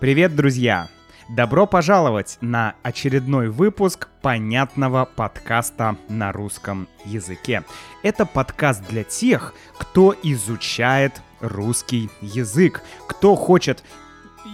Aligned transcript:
Привет, 0.00 0.36
друзья! 0.36 0.86
Добро 1.28 1.66
пожаловать 1.66 2.38
на 2.40 2.76
очередной 2.84 3.48
выпуск 3.48 4.06
понятного 4.22 5.04
подкаста 5.04 5.96
на 6.08 6.30
русском 6.30 6.86
языке. 7.04 7.64
Это 8.04 8.24
подкаст 8.24 8.86
для 8.88 9.02
тех, 9.02 9.54
кто 9.76 10.14
изучает 10.22 11.20
русский 11.40 12.10
язык, 12.20 12.84
кто 13.08 13.34
хочет 13.34 13.82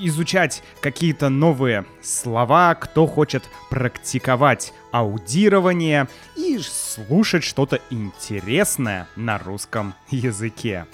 изучать 0.01 0.63
какие-то 0.81 1.29
новые 1.29 1.85
слова, 2.01 2.75
кто 2.75 3.07
хочет 3.07 3.45
практиковать 3.69 4.73
аудирование 4.93 6.09
и 6.37 6.59
слушать 6.59 7.45
что-то 7.45 7.83
интересное 7.91 9.09
на 9.15 9.37
русском 9.37 9.93
языке. 10.09 10.87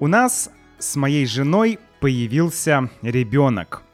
У 0.00 0.08
нас 0.08 0.50
с 0.80 0.96
моей 0.96 1.24
женой 1.24 1.78
появился 2.02 2.90
ребенок, 3.02 3.84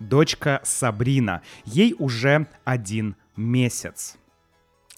дочка 0.00 0.62
Сабрина. 0.64 1.42
Ей 1.66 1.94
уже 1.98 2.46
один 2.64 3.14
месяц 3.36 4.16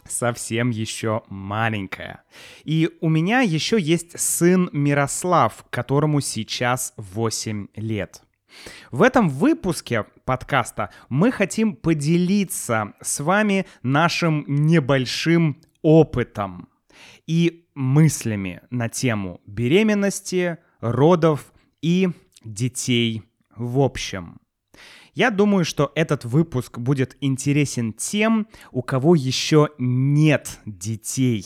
совсем 0.07 0.71
еще 0.71 1.25
маленькая. 1.29 2.23
И 2.63 2.89
у 3.01 3.09
меня 3.09 3.41
еще 3.41 3.81
есть 3.81 4.19
сын 4.21 4.71
Мирослав, 4.73 5.65
которому 5.71 6.21
сейчас 6.21 6.95
8 6.97 7.67
лет. 7.75 8.23
В 8.93 9.03
этом 9.03 9.29
выпуске 9.29 10.05
подкаста 10.25 10.91
мы 11.09 11.33
хотим 11.33 11.75
поделиться 11.75 12.93
с 13.01 13.19
вами 13.19 13.67
нашим 13.83 14.45
небольшим 14.47 15.61
опытом 15.83 16.69
и 17.27 17.67
мыслями 17.75 18.63
на 18.71 18.89
тему 18.89 19.41
беременности, 19.45 20.59
родов 20.81 21.53
и 21.83 22.11
детей 22.45 23.23
в 23.57 23.81
общем. 23.81 24.40
Я 25.21 25.31
думаю, 25.31 25.67
что 25.67 25.93
этот 25.97 26.25
выпуск 26.25 26.79
будет 26.79 27.19
интересен 27.21 27.93
тем, 27.93 28.47
у 28.73 28.81
кого 28.81 29.15
еще 29.15 29.69
нет 29.77 30.61
детей. 30.65 31.45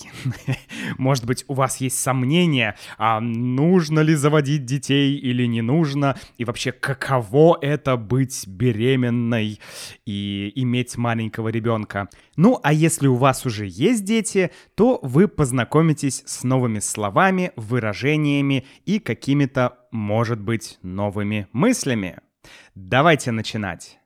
Может 0.96 1.24
быть, 1.26 1.44
у 1.48 1.54
вас 1.54 1.78
есть 1.78 1.98
сомнения, 1.98 2.76
а 2.98 3.18
нужно 3.18 3.98
ли 3.98 4.14
заводить 4.14 4.64
детей 4.64 5.16
или 5.16 5.46
не 5.46 5.60
нужно, 5.60 6.16
и 6.38 6.44
вообще 6.44 6.70
каково 6.70 7.58
это 7.60 7.96
быть 7.96 8.46
беременной 8.46 9.58
и 10.06 10.52
иметь 10.54 10.96
маленького 10.96 11.48
ребенка. 11.48 12.08
Ну, 12.36 12.60
а 12.62 12.72
если 12.72 13.08
у 13.08 13.16
вас 13.16 13.44
уже 13.44 13.66
есть 13.66 14.04
дети, 14.04 14.52
то 14.76 15.00
вы 15.02 15.26
познакомитесь 15.26 16.22
с 16.26 16.44
новыми 16.44 16.78
словами, 16.78 17.50
выражениями 17.56 18.66
и 18.86 19.00
какими-то, 19.00 19.78
может 19.90 20.40
быть, 20.40 20.78
новыми 20.82 21.48
мыслями. 21.50 22.20
Давайте 22.74 23.30
начинать. 23.30 24.00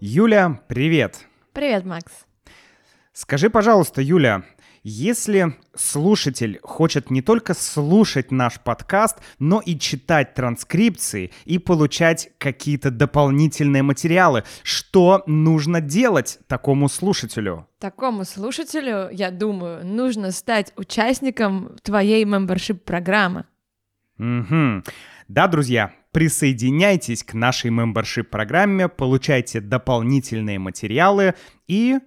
Юля, 0.00 0.62
привет. 0.66 1.26
Привет, 1.52 1.84
Макс. 1.84 2.10
Скажи, 3.12 3.50
пожалуйста, 3.50 4.00
Юля, 4.00 4.44
если 4.82 5.54
слушатель 5.76 6.58
хочет 6.62 7.10
не 7.10 7.20
только 7.20 7.52
слушать 7.52 8.30
наш 8.30 8.58
подкаст, 8.60 9.18
но 9.38 9.60
и 9.60 9.78
читать 9.78 10.32
транскрипции 10.32 11.32
и 11.44 11.58
получать 11.58 12.30
какие-то 12.38 12.90
дополнительные 12.90 13.82
материалы, 13.82 14.44
что 14.62 15.22
нужно 15.26 15.82
делать 15.82 16.38
такому 16.46 16.88
слушателю? 16.88 17.68
Такому 17.78 18.24
слушателю, 18.24 19.10
я 19.12 19.30
думаю, 19.30 19.84
нужно 19.84 20.30
стать 20.30 20.72
участником 20.76 21.76
твоей 21.82 22.24
мембершип-программы. 22.24 23.44
Угу. 24.22 24.84
Да, 25.26 25.48
друзья, 25.48 25.92
присоединяйтесь 26.12 27.24
к 27.24 27.34
нашей 27.34 27.70
мембершип-программе, 27.70 28.88
получайте 28.88 29.60
дополнительные 29.60 30.60
материалы 30.60 31.34
и 31.66 31.98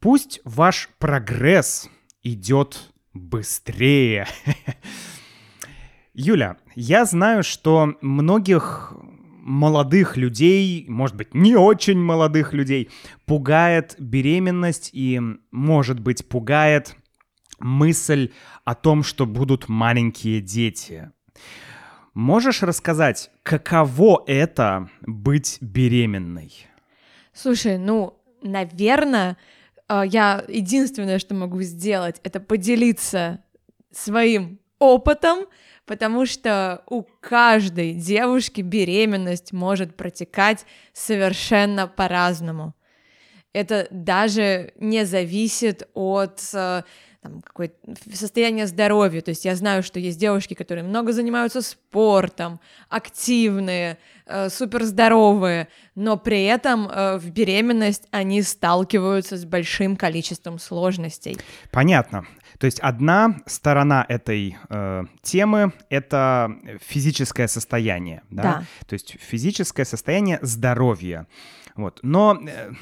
пусть 0.00 0.40
ваш 0.44 0.88
прогресс 0.98 1.90
идет 2.22 2.90
быстрее. 3.12 4.26
Юля, 6.14 6.56
я 6.74 7.04
знаю, 7.04 7.42
что 7.42 7.94
многих 8.00 8.94
молодых 9.42 10.16
людей, 10.16 10.86
может 10.88 11.16
быть, 11.16 11.34
не 11.34 11.56
очень 11.56 11.98
молодых 11.98 12.54
людей, 12.54 12.90
пугает 13.26 13.96
беременность 13.98 14.90
и, 14.94 15.20
может 15.50 16.00
быть, 16.00 16.26
пугает 16.26 16.96
мысль 17.58 18.30
о 18.64 18.74
том, 18.74 19.02
что 19.02 19.26
будут 19.26 19.68
маленькие 19.68 20.40
дети. 20.40 21.10
Можешь 22.14 22.62
рассказать, 22.62 23.30
каково 23.42 24.24
это 24.26 24.88
быть 25.02 25.58
беременной? 25.60 26.66
Слушай, 27.32 27.78
ну, 27.78 28.18
наверное, 28.42 29.36
э, 29.88 30.02
я 30.06 30.44
единственное, 30.48 31.18
что 31.18 31.34
могу 31.34 31.62
сделать, 31.62 32.20
это 32.24 32.40
поделиться 32.40 33.44
своим 33.92 34.58
опытом, 34.78 35.46
потому 35.86 36.26
что 36.26 36.82
у 36.88 37.02
каждой 37.02 37.94
девушки 37.94 38.60
беременность 38.60 39.52
может 39.52 39.96
протекать 39.96 40.66
совершенно 40.92 41.86
по-разному. 41.86 42.74
Это 43.52 43.88
даже 43.90 44.72
не 44.76 45.04
зависит 45.06 45.88
от 45.94 46.40
э, 46.52 46.82
там, 47.28 47.42
какое-то 47.42 47.76
состояние 48.12 48.66
здоровья. 48.66 49.20
То 49.20 49.30
есть 49.30 49.44
я 49.44 49.54
знаю, 49.54 49.82
что 49.82 50.00
есть 50.00 50.18
девушки, 50.18 50.54
которые 50.54 50.84
много 50.84 51.12
занимаются 51.12 51.62
спортом, 51.62 52.60
активные, 52.88 53.98
э, 54.26 54.48
суперздоровые, 54.48 55.68
но 55.94 56.16
при 56.16 56.44
этом 56.44 56.88
э, 56.88 57.18
в 57.18 57.30
беременность 57.30 58.04
они 58.10 58.42
сталкиваются 58.42 59.36
с 59.36 59.44
большим 59.44 59.96
количеством 59.96 60.58
сложностей. 60.58 61.36
Понятно. 61.70 62.24
То 62.58 62.66
есть 62.66 62.80
одна 62.80 63.36
сторона 63.46 64.04
этой 64.08 64.56
э, 64.68 65.04
темы— 65.22 65.72
это 65.90 66.56
физическое 66.84 67.46
состояние, 67.46 68.22
да? 68.30 68.42
да? 68.42 68.64
То 68.86 68.94
есть 68.94 69.16
физическое 69.20 69.84
состояние 69.84 70.40
здоровья. 70.42 71.26
Вот. 71.76 72.00
Но 72.02 72.36
э, 72.36 72.72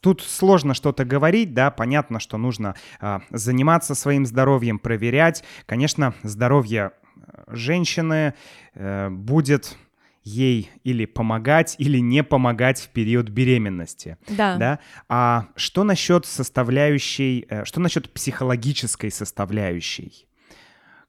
тут 0.00 0.20
сложно 0.20 0.74
что-то 0.74 1.04
говорить, 1.04 1.54
да, 1.54 1.70
понятно, 1.70 2.18
что 2.18 2.36
нужно 2.36 2.74
э, 3.00 3.20
заниматься 3.30 3.94
своим 3.94 4.26
здоровьем, 4.26 4.80
проверять. 4.80 5.44
Конечно, 5.66 6.14
здоровье 6.24 6.90
э, 7.16 7.44
женщины 7.46 8.34
э, 8.74 9.10
будет 9.10 9.76
ей 10.24 10.70
или 10.82 11.04
помогать, 11.04 11.76
или 11.78 11.98
не 11.98 12.24
помогать 12.24 12.80
в 12.80 12.88
период 12.88 13.28
беременности. 13.28 14.16
Да. 14.28 14.56
да? 14.56 14.78
А 15.08 15.48
что 15.54 15.84
насчет 15.84 16.26
составляющей, 16.26 17.46
э, 17.48 17.64
что 17.64 17.80
насчет 17.80 18.10
психологической 18.10 19.10
составляющей? 19.10 20.26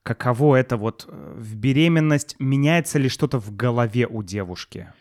Каково 0.04 0.58
это 0.58 0.78
вот 0.78 1.06
э, 1.08 1.34
в 1.38 1.56
беременность? 1.56 2.36
Меняется 2.40 3.00
ли 3.00 3.10
что-то 3.10 3.40
в 3.40 3.56
голове 3.56 4.06
у 4.08 4.22
девушки? 4.22 4.92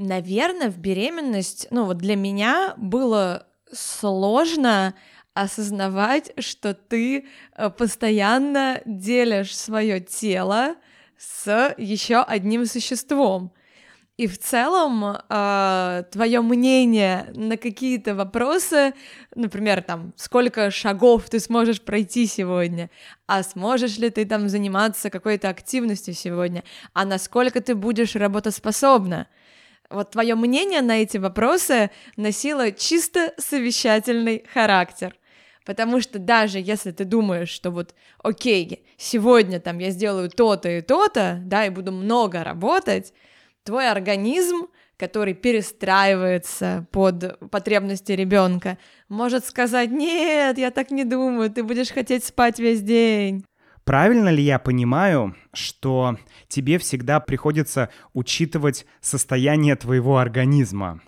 наверное, 0.00 0.70
в 0.70 0.78
беременность, 0.78 1.68
ну 1.70 1.84
вот 1.84 1.98
для 1.98 2.16
меня 2.16 2.74
было 2.76 3.46
сложно 3.72 4.94
осознавать, 5.34 6.32
что 6.38 6.74
ты 6.74 7.26
э, 7.54 7.70
постоянно 7.70 8.82
делишь 8.84 9.56
свое 9.56 10.00
тело 10.00 10.74
с 11.20 11.74
еще 11.76 12.22
одним 12.22 12.64
существом. 12.64 13.52
И 14.16 14.26
в 14.26 14.38
целом 14.38 15.16
э, 15.28 16.04
твое 16.10 16.40
мнение 16.40 17.30
на 17.34 17.56
какие-то 17.56 18.14
вопросы, 18.14 18.94
например, 19.34 19.82
там, 19.82 20.12
сколько 20.16 20.70
шагов 20.70 21.30
ты 21.30 21.40
сможешь 21.40 21.80
пройти 21.80 22.26
сегодня, 22.26 22.90
а 23.26 23.42
сможешь 23.42 23.98
ли 23.98 24.10
ты 24.10 24.26
там 24.26 24.48
заниматься 24.48 25.08
какой-то 25.08 25.48
активностью 25.48 26.12
сегодня, 26.12 26.64
а 26.92 27.04
насколько 27.06 27.60
ты 27.62 27.74
будешь 27.74 28.14
работоспособна, 28.14 29.26
вот 29.88 30.10
твое 30.10 30.34
мнение 30.34 30.82
на 30.82 31.02
эти 31.02 31.16
вопросы 31.16 31.90
носило 32.16 32.72
чисто 32.72 33.32
совещательный 33.38 34.44
характер. 34.52 35.16
Потому 35.64 36.00
что 36.00 36.18
даже 36.18 36.58
если 36.58 36.90
ты 36.90 37.04
думаешь, 37.04 37.50
что 37.50 37.70
вот, 37.70 37.94
окей, 38.22 38.84
сегодня 38.96 39.60
там 39.60 39.78
я 39.78 39.90
сделаю 39.90 40.30
то-то 40.30 40.68
и 40.70 40.80
то-то, 40.80 41.40
да, 41.44 41.66
и 41.66 41.70
буду 41.70 41.92
много 41.92 42.42
работать, 42.42 43.12
твой 43.62 43.90
организм, 43.90 44.68
который 44.96 45.34
перестраивается 45.34 46.86
под 46.90 47.38
потребности 47.50 48.12
ребенка, 48.12 48.78
может 49.08 49.44
сказать, 49.44 49.90
нет, 49.90 50.58
я 50.58 50.70
так 50.70 50.90
не 50.90 51.04
думаю, 51.04 51.50
ты 51.50 51.62
будешь 51.62 51.90
хотеть 51.90 52.24
спать 52.24 52.58
весь 52.58 52.82
день. 52.82 53.44
Правильно 53.84 54.28
ли 54.28 54.42
я 54.42 54.58
понимаю, 54.58 55.34
что 55.52 56.16
тебе 56.48 56.78
всегда 56.78 57.18
приходится 57.18 57.90
учитывать 58.12 58.86
состояние 59.00 59.74
твоего 59.74 60.18
организма, 60.18 61.00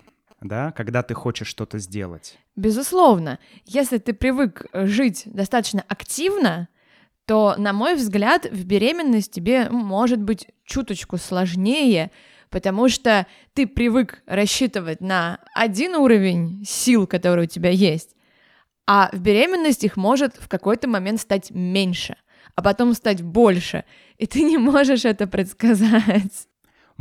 да, 0.45 0.73
когда 0.73 1.03
ты 1.03 1.15
хочешь 1.15 1.49
что-то 1.49 1.79
сделать? 1.79 2.39
Безусловно. 2.57 3.39
Если 3.65 3.99
ты 3.99 4.13
привык 4.13 4.67
жить 4.73 5.23
достаточно 5.27 5.85
активно, 5.89 6.69
то, 7.27 7.55
на 7.57 7.73
мой 7.73 7.95
взгляд, 7.95 8.47
в 8.51 8.65
беременность 8.65 9.33
тебе 9.33 9.69
может 9.71 10.21
быть 10.21 10.49
чуточку 10.65 11.17
сложнее, 11.19 12.11
потому 12.51 12.89
что 12.89 13.27
ты 13.55 13.67
привык 13.67 14.23
рассчитывать 14.27 15.01
на 15.01 15.39
один 15.55 15.95
уровень 15.95 16.65
сил, 16.67 17.07
который 17.07 17.45
у 17.45 17.49
тебя 17.49 17.71
есть, 17.71 18.17
а 18.87 19.09
в 19.13 19.21
беременность 19.21 19.85
их 19.85 19.97
может 19.97 20.35
в 20.37 20.49
какой-то 20.49 20.89
момент 20.89 21.21
стать 21.21 21.51
меньше, 21.51 22.17
а 22.55 22.63
потом 22.63 22.95
стать 22.95 23.23
больше, 23.23 23.85
и 24.19 24.27
ты 24.27 24.43
не 24.43 24.59
можешь 24.59 25.05
это 25.05 25.27
предсказать. 25.27 26.49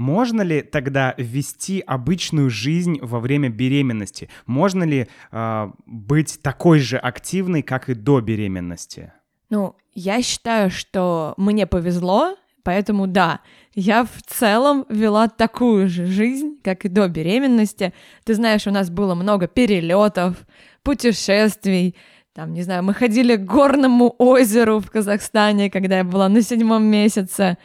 Можно 0.01 0.41
ли 0.41 0.63
тогда 0.63 1.13
вести 1.19 1.79
обычную 1.79 2.49
жизнь 2.49 2.97
во 3.03 3.19
время 3.19 3.49
беременности? 3.49 4.29
Можно 4.47 4.83
ли 4.83 5.07
э, 5.31 5.71
быть 5.85 6.39
такой 6.41 6.79
же 6.79 6.97
активной, 6.97 7.61
как 7.61 7.87
и 7.87 7.93
до 7.93 8.19
беременности? 8.19 9.13
Ну, 9.51 9.75
я 9.93 10.23
считаю, 10.23 10.71
что 10.71 11.35
мне 11.37 11.67
повезло, 11.67 12.35
поэтому 12.63 13.05
да, 13.05 13.41
я 13.75 14.03
в 14.03 14.23
целом 14.25 14.87
вела 14.89 15.27
такую 15.27 15.87
же 15.87 16.07
жизнь, 16.07 16.57
как 16.63 16.83
и 16.83 16.89
до 16.89 17.07
беременности. 17.07 17.93
Ты 18.23 18.33
знаешь, 18.33 18.65
у 18.65 18.71
нас 18.71 18.89
было 18.89 19.13
много 19.13 19.47
перелетов, 19.47 20.35
путешествий. 20.81 21.95
Там, 22.33 22.53
не 22.53 22.63
знаю, 22.63 22.81
мы 22.81 22.95
ходили 22.95 23.35
к 23.35 23.45
горному 23.45 24.15
озеру 24.17 24.79
в 24.79 24.89
Казахстане, 24.89 25.69
когда 25.69 25.99
я 25.99 26.03
была 26.03 26.27
на 26.27 26.41
седьмом 26.41 26.85
месяце. 26.85 27.59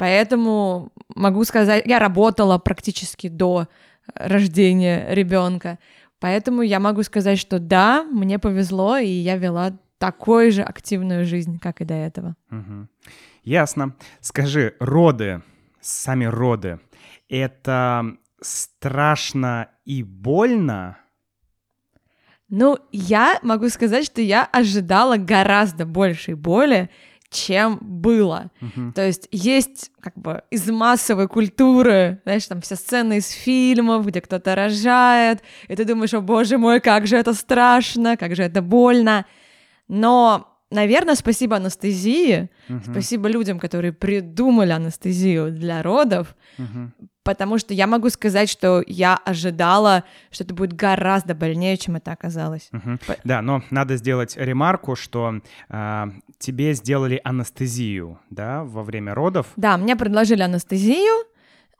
Поэтому 0.00 0.92
могу 1.14 1.44
сказать, 1.44 1.84
я 1.84 1.98
работала 1.98 2.56
практически 2.56 3.28
до 3.28 3.68
рождения 4.14 5.06
ребенка. 5.10 5.78
Поэтому 6.20 6.62
я 6.62 6.80
могу 6.80 7.02
сказать, 7.02 7.38
что 7.38 7.58
да, 7.58 8.04
мне 8.04 8.38
повезло, 8.38 8.96
и 8.96 9.10
я 9.10 9.36
вела 9.36 9.76
такой 9.98 10.52
же 10.52 10.62
активную 10.62 11.26
жизнь, 11.26 11.58
как 11.58 11.82
и 11.82 11.84
до 11.84 11.92
этого. 11.92 12.34
Угу. 12.50 12.88
Ясно. 13.44 13.94
Скажи, 14.22 14.74
роды, 14.80 15.42
сами 15.82 16.24
роды, 16.24 16.80
это 17.28 18.16
страшно 18.40 19.68
и 19.84 20.02
больно? 20.02 20.96
Ну, 22.48 22.78
я 22.90 23.38
могу 23.42 23.68
сказать, 23.68 24.06
что 24.06 24.22
я 24.22 24.46
ожидала 24.46 25.18
гораздо 25.18 25.84
большей 25.84 26.36
боли, 26.36 26.88
чем 27.30 27.78
было. 27.80 28.50
Uh-huh. 28.60 28.92
То 28.92 29.06
есть 29.06 29.28
есть 29.30 29.90
как 30.00 30.14
бы 30.18 30.42
из 30.50 30.68
массовой 30.68 31.28
культуры, 31.28 32.20
знаешь, 32.24 32.46
там 32.46 32.60
все 32.60 32.74
сцены 32.74 33.18
из 33.18 33.30
фильмов, 33.30 34.06
где 34.06 34.20
кто-то 34.20 34.54
рожает, 34.54 35.42
и 35.68 35.76
ты 35.76 35.84
думаешь, 35.84 36.12
о 36.12 36.20
боже 36.20 36.58
мой, 36.58 36.80
как 36.80 37.06
же 37.06 37.16
это 37.16 37.32
страшно, 37.32 38.16
как 38.16 38.34
же 38.34 38.42
это 38.42 38.62
больно. 38.62 39.26
Но 39.86 40.58
наверное, 40.70 41.14
спасибо 41.14 41.56
анестезии, 41.56 42.50
uh-huh. 42.68 42.90
спасибо 42.90 43.28
людям, 43.28 43.60
которые 43.60 43.92
придумали 43.92 44.72
анестезию 44.72 45.52
для 45.52 45.82
родов, 45.82 46.34
uh-huh. 46.58 46.90
Потому 47.22 47.58
что 47.58 47.74
я 47.74 47.86
могу 47.86 48.10
сказать, 48.10 48.48
что 48.48 48.82
я 48.86 49.16
ожидала, 49.16 50.04
что 50.30 50.44
это 50.44 50.54
будет 50.54 50.72
гораздо 50.72 51.34
больнее, 51.34 51.76
чем 51.76 51.96
это 51.96 52.12
оказалось. 52.12 52.68
Uh-huh. 52.72 52.98
По... 53.06 53.16
Да, 53.24 53.42
но 53.42 53.62
надо 53.70 53.96
сделать 53.96 54.36
ремарку, 54.36 54.96
что 54.96 55.40
э, 55.68 56.06
тебе 56.38 56.72
сделали 56.74 57.20
анестезию, 57.24 58.18
да, 58.30 58.64
во 58.64 58.82
время 58.82 59.14
родов. 59.14 59.46
Да, 59.56 59.76
мне 59.76 59.96
предложили 59.96 60.42
анестезию. 60.42 61.26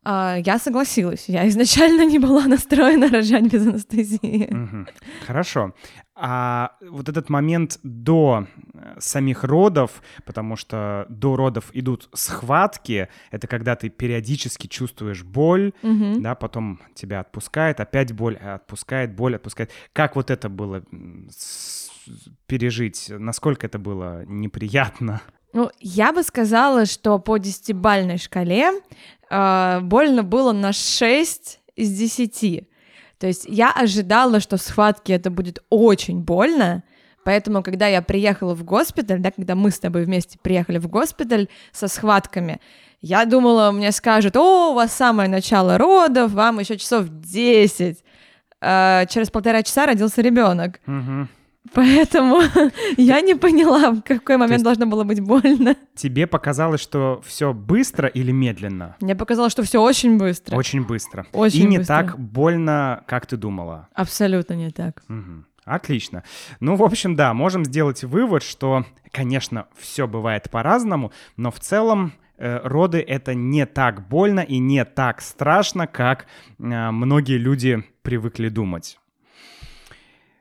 Uh, 0.03 0.43
я 0.47 0.59
согласилась. 0.59 1.29
Я 1.29 1.47
изначально 1.49 2.07
не 2.07 2.19
была 2.19 2.47
настроена 2.47 3.09
рожать 3.09 3.53
без 3.53 3.67
анестезии. 3.67 4.49
Угу. 4.51 4.87
Хорошо. 5.27 5.75
А 6.23 6.77
вот 6.83 7.09
этот 7.09 7.31
момент 7.31 7.79
до 7.83 8.47
э, 8.75 8.97
самих 8.99 9.43
родов, 9.43 10.03
потому 10.27 10.57
что 10.57 11.07
до 11.09 11.35
родов 11.35 11.71
идут 11.73 12.11
схватки, 12.13 13.09
это 13.31 13.47
когда 13.47 13.75
ты 13.75 13.89
периодически 13.89 14.67
чувствуешь 14.67 15.23
боль, 15.23 15.73
угу. 15.83 16.21
да, 16.21 16.35
потом 16.35 16.81
тебя 16.95 17.21
отпускает, 17.21 17.81
опять 17.81 18.13
боль, 18.13 18.37
отпускает, 18.37 19.15
боль 19.15 19.37
отпускает. 19.37 19.71
Как 19.95 20.15
вот 20.15 20.31
это 20.31 20.51
было 20.51 20.85
пережить? 22.47 23.07
Насколько 23.09 23.67
это 23.67 23.79
было 23.79 24.25
неприятно? 24.27 25.23
Ну, 25.53 25.71
я 25.81 26.13
бы 26.13 26.23
сказала, 26.23 26.87
что 26.87 27.19
по 27.19 27.39
десятибальной 27.39 28.19
шкале 28.19 28.71
э, 29.31 29.81
больно 29.83 30.23
было 30.23 30.53
на 30.53 30.73
6 30.73 31.61
из 31.77 31.91
10. 31.91 32.69
То 33.19 33.27
есть 33.27 33.45
я 33.49 33.71
ожидала, 33.73 34.41
что 34.41 34.57
в 34.57 34.63
схватке 34.63 35.15
это 35.15 35.31
будет 35.31 35.63
очень 35.69 36.21
больно, 36.21 36.83
Поэтому, 37.25 37.63
когда 37.63 37.87
я 37.87 38.03
приехала 38.03 38.55
в 38.55 38.65
госпиталь, 38.65 39.21
да, 39.21 39.31
когда 39.31 39.55
мы 39.55 39.71
с 39.71 39.79
тобой 39.79 40.05
вместе 40.05 40.39
приехали 40.41 40.79
в 40.79 40.89
госпиталь 40.89 41.49
со 41.73 41.87
схватками, 41.89 42.61
я 43.03 43.25
думала, 43.25 43.71
мне 43.73 43.93
скажут, 43.93 44.37
о, 44.37 44.71
у 44.71 44.75
вас 44.75 44.93
самое 44.93 45.29
начало 45.29 45.79
родов, 45.79 46.33
вам 46.33 46.61
еще 46.61 46.77
часов 46.77 47.07
10. 47.09 48.03
А 48.63 49.07
через 49.07 49.31
полтора 49.31 49.63
часа 49.63 49.87
родился 49.87 50.21
ребенок. 50.23 50.81
Угу. 50.87 51.29
Поэтому 51.73 52.41
я 52.97 53.21
не 53.21 53.35
поняла, 53.35 53.91
в 53.93 54.03
какой 54.03 54.37
момент 54.37 54.63
должно 54.65 54.87
было 54.87 55.05
быть 55.05 55.21
больно. 55.21 55.77
Тебе 55.95 56.27
показалось, 56.27 56.81
что 56.81 57.23
все 57.25 57.53
быстро 57.53 58.09
или 58.09 58.33
медленно? 58.33 58.97
Мне 59.01 59.15
показалось, 59.15 59.53
что 59.53 59.63
все 59.63 59.81
очень 59.81 60.19
быстро. 60.19 60.57
Очень 60.57 60.85
быстро. 60.85 61.27
Очень 61.33 61.63
И 61.63 61.67
не 61.67 61.79
быстро. 61.79 61.95
так 61.95 62.19
больно, 62.19 63.05
как 63.07 63.27
ты 63.27 63.37
думала. 63.37 63.89
Абсолютно 63.95 64.55
не 64.55 64.71
так. 64.71 65.03
Угу. 65.09 65.45
Отлично. 65.65 66.25
Ну, 66.59 66.75
в 66.77 66.83
общем, 66.83 67.15
да, 67.17 67.33
можем 67.35 67.65
сделать 67.65 68.03
вывод, 68.03 68.43
что, 68.43 68.85
конечно, 69.13 69.67
все 69.79 70.09
бывает 70.09 70.51
по-разному, 70.51 71.13
но 71.37 71.51
в 71.51 71.61
целом 71.61 72.13
э, 72.39 72.61
роды 72.65 72.99
это 72.99 73.35
не 73.35 73.67
так 73.67 74.09
больно 74.09 74.41
и 74.41 74.59
не 74.59 74.85
так 74.85 75.21
страшно, 75.21 75.87
как 75.87 76.27
э, 76.59 76.91
многие 76.91 77.37
люди 77.39 77.85
привыкли 78.03 78.49
думать. 78.49 78.99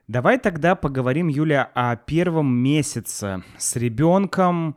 Давай 0.10 0.40
тогда 0.40 0.74
поговорим, 0.74 1.28
Юля, 1.28 1.70
о 1.76 1.96
первом 1.96 2.52
месяце 2.52 3.44
с 3.60 3.76
ребенком. 3.76 4.76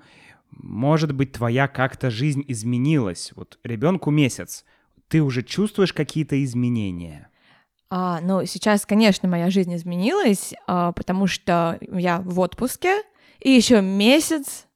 Может 0.50 1.14
быть, 1.14 1.32
твоя 1.32 1.68
как-то 1.68 2.10
жизнь 2.10 2.44
изменилась. 2.48 3.32
Вот 3.34 3.58
ребенку 3.64 4.10
месяц. 4.10 4.66
Ты 5.08 5.22
уже 5.22 5.42
чувствуешь 5.42 5.94
какие-то 5.94 6.44
изменения? 6.44 7.30
А, 7.88 8.20
ну, 8.20 8.44
сейчас, 8.44 8.84
конечно, 8.84 9.26
моя 9.26 9.48
жизнь 9.48 9.74
изменилась, 9.74 10.52
а, 10.66 10.92
потому 10.92 11.26
что 11.26 11.78
я 11.90 12.20
в 12.20 12.38
отпуске, 12.38 13.00
и 13.40 13.52
еще 13.52 13.80
месяц 13.80 14.66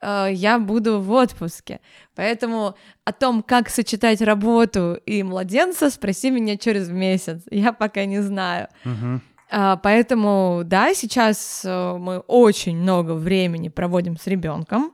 а, 0.00 0.28
я 0.28 0.60
буду 0.60 1.00
в 1.00 1.10
отпуске. 1.10 1.80
Поэтому 2.14 2.76
о 3.04 3.12
том, 3.12 3.42
как 3.42 3.68
сочетать 3.68 4.20
работу 4.20 5.00
и 5.04 5.24
младенца, 5.24 5.90
спроси 5.90 6.30
меня 6.30 6.56
через 6.56 6.90
месяц. 6.90 7.42
Я 7.50 7.72
пока 7.72 8.04
не 8.04 8.22
знаю. 8.22 8.68
Угу. 8.84 9.20
А, 9.48 9.76
поэтому, 9.76 10.62
да, 10.64 10.92
сейчас 10.94 11.62
э, 11.64 11.96
мы 11.98 12.18
очень 12.18 12.76
много 12.76 13.12
времени 13.12 13.68
проводим 13.68 14.16
с 14.16 14.26
ребенком, 14.26 14.92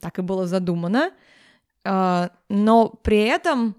так 0.00 0.18
и 0.18 0.22
было 0.22 0.46
задумано, 0.46 1.12
а, 1.84 2.30
но 2.48 2.88
при 3.02 3.22
этом 3.22 3.76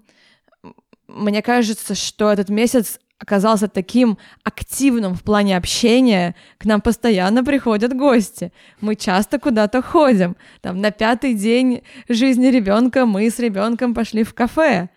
мне 1.08 1.42
кажется, 1.42 1.94
что 1.94 2.30
этот 2.30 2.48
месяц 2.48 2.98
оказался 3.18 3.68
таким 3.68 4.16
активным 4.44 5.14
в 5.14 5.22
плане 5.22 5.56
общения, 5.56 6.34
к 6.58 6.64
нам 6.64 6.80
постоянно 6.80 7.44
приходят 7.44 7.96
гости. 7.96 8.52
Мы 8.80 8.94
часто 8.94 9.38
куда-то 9.38 9.82
ходим. 9.82 10.36
Там 10.60 10.80
на 10.80 10.90
пятый 10.90 11.34
день 11.34 11.82
жизни 12.08 12.46
ребенка 12.46 13.06
мы 13.06 13.28
с 13.28 13.38
ребенком 13.40 13.92
пошли 13.92 14.22
в 14.22 14.34
кафе. 14.34 14.88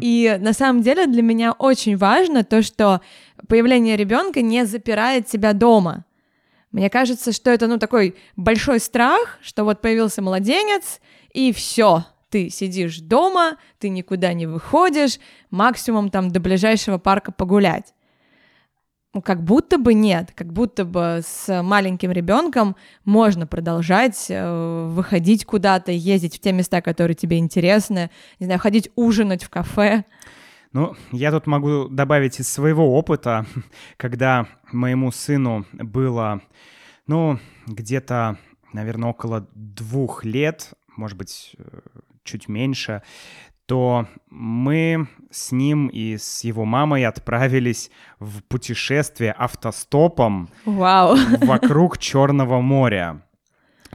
И 0.00 0.36
на 0.40 0.52
самом 0.52 0.82
деле 0.82 1.06
для 1.06 1.22
меня 1.22 1.52
очень 1.52 1.96
важно 1.96 2.44
то, 2.44 2.62
что 2.62 3.00
появление 3.48 3.96
ребенка 3.96 4.42
не 4.42 4.64
запирает 4.64 5.26
тебя 5.26 5.52
дома. 5.52 6.04
Мне 6.72 6.90
кажется, 6.90 7.32
что 7.32 7.50
это 7.50 7.66
ну 7.66 7.78
такой 7.78 8.16
большой 8.36 8.80
страх, 8.80 9.38
что 9.42 9.64
вот 9.64 9.80
появился 9.80 10.22
младенец 10.22 11.00
и 11.32 11.52
все, 11.52 12.04
ты 12.30 12.50
сидишь 12.50 12.98
дома, 12.98 13.56
ты 13.78 13.88
никуда 13.88 14.32
не 14.32 14.46
выходишь, 14.46 15.18
максимум 15.50 16.10
там 16.10 16.30
до 16.30 16.40
ближайшего 16.40 16.98
парка 16.98 17.32
погулять. 17.32 17.94
Ну, 19.16 19.22
как 19.22 19.42
будто 19.42 19.78
бы 19.78 19.94
нет, 19.94 20.32
как 20.34 20.52
будто 20.52 20.84
бы 20.84 21.22
с 21.24 21.62
маленьким 21.62 22.12
ребенком 22.12 22.76
можно 23.06 23.46
продолжать 23.46 24.26
э, 24.28 24.88
выходить 24.90 25.46
куда-то, 25.46 25.90
ездить 25.90 26.36
в 26.36 26.38
те 26.38 26.52
места, 26.52 26.82
которые 26.82 27.14
тебе 27.14 27.38
интересны, 27.38 28.10
не 28.40 28.44
знаю, 28.44 28.60
ходить 28.60 28.90
ужинать 28.94 29.42
в 29.42 29.48
кафе. 29.48 30.04
Ну, 30.74 30.96
я 31.12 31.30
тут 31.30 31.46
могу 31.46 31.88
добавить 31.88 32.40
из 32.40 32.52
своего 32.52 32.94
опыта, 32.94 33.46
когда 33.96 34.48
моему 34.70 35.10
сыну 35.10 35.64
было, 35.72 36.42
ну, 37.06 37.38
где-то, 37.66 38.36
наверное, 38.74 39.08
около 39.08 39.48
двух 39.54 40.26
лет, 40.26 40.74
может 40.94 41.16
быть, 41.16 41.56
э, 41.56 41.64
чуть 42.22 42.48
меньше, 42.48 43.00
то 43.66 44.06
мы 44.30 45.08
с 45.30 45.52
ним 45.52 45.88
и 45.88 46.16
с 46.16 46.44
его 46.44 46.64
мамой 46.64 47.04
отправились 47.04 47.90
в 48.20 48.42
путешествие 48.44 49.34
автостопом 49.36 50.48
Вау. 50.64 51.16
вокруг 51.42 51.98
Черного 51.98 52.60
моря. 52.60 53.22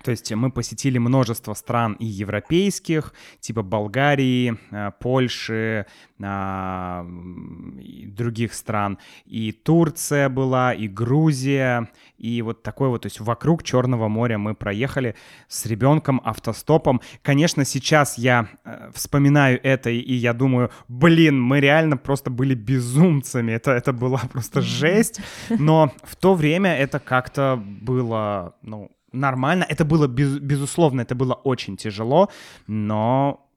То 0.04 0.12
есть 0.12 0.32
мы 0.34 0.52
посетили 0.52 0.98
множество 0.98 1.54
стран 1.54 1.94
и 1.94 2.06
европейских, 2.06 3.14
типа 3.40 3.64
Болгарии, 3.64 4.58
э, 4.72 4.92
Польши, 5.00 5.86
а, 6.24 7.06
и 7.80 8.06
других 8.06 8.54
стран. 8.54 9.00
И 9.26 9.52
Турция 9.52 10.30
была, 10.30 10.74
и 10.74 10.88
Грузия, 10.88 11.90
и 12.18 12.42
вот 12.42 12.64
такой 12.64 12.90
вот, 12.90 13.02
то 13.02 13.08
есть 13.08 13.20
вокруг 13.20 13.64
Черного 13.64 14.08
моря 14.08 14.38
мы 14.38 14.54
проехали 14.54 15.16
с 15.48 15.66
ребенком 15.66 16.22
автостопом. 16.24 17.02
Конечно, 17.24 17.66
сейчас 17.66 18.18
я 18.18 18.48
э, 18.64 18.92
вспоминаю 18.94 19.60
это, 19.64 19.90
и 19.90 20.14
я 20.14 20.34
думаю, 20.34 20.70
блин, 20.88 21.42
мы 21.42 21.60
реально 21.60 21.98
просто 21.98 22.30
были 22.30 22.54
безумцами, 22.54 23.54
это, 23.54 23.72
это 23.72 23.94
была 23.94 24.22
просто 24.32 24.62
жесть, 24.62 25.22
но 25.50 25.92
в 26.04 26.16
то 26.16 26.36
время 26.36 26.76
это 26.76 27.00
как-то 27.00 27.62
было, 27.64 28.56
ну, 28.62 28.92
нормально. 29.12 29.66
Это 29.68 29.86
было, 29.86 30.08
без, 30.08 30.40
безусловно, 30.40 31.02
это 31.02 31.16
было 31.16 31.34
очень 31.34 31.78
тяжело, 31.78 32.30
но 32.68 33.48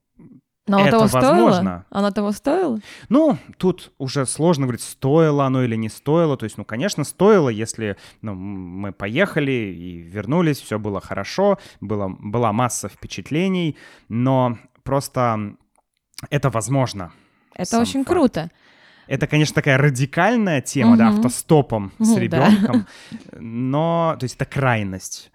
но 0.67 0.81
это 0.81 0.93
того 0.93 1.07
возможно. 1.07 1.61
стоило? 1.61 1.87
Оно 1.91 2.11
того 2.11 2.33
стоило? 2.33 2.81
Ну, 3.11 3.37
тут 3.59 3.93
уже 3.99 4.25
сложно 4.25 4.65
говорить, 4.65 4.83
стоило 4.83 5.45
оно 5.45 5.63
или 5.63 5.77
не 5.77 5.91
стоило. 5.91 6.39
То 6.39 6.45
есть, 6.45 6.57
ну, 6.57 6.65
конечно, 6.65 7.05
стоило, 7.05 7.51
если 7.51 7.97
ну, 8.23 8.35
мы 8.35 8.93
поехали 8.93 9.53
и 9.53 9.99
вернулись, 9.99 10.61
все 10.61 10.79
было 10.79 11.03
хорошо, 11.03 11.59
было, 11.83 12.09
была 12.19 12.53
масса 12.53 12.89
впечатлений, 12.89 13.77
но 14.09 14.57
просто 14.85 15.55
это 16.31 16.49
возможно. 16.49 17.13
Это 17.55 17.79
очень 17.79 18.05
факт. 18.05 18.09
круто. 18.09 18.51
Это, 19.07 19.27
конечно, 19.27 19.55
такая 19.55 19.77
радикальная 19.77 20.63
тема, 20.63 20.93
угу. 20.93 20.99
да, 20.99 21.09
автостопом 21.09 21.93
с 21.99 22.17
ребенком, 22.17 22.87
да. 23.33 23.39
но, 23.39 24.17
то 24.19 24.25
есть 24.25 24.37
это 24.37 24.47
крайность 24.47 25.31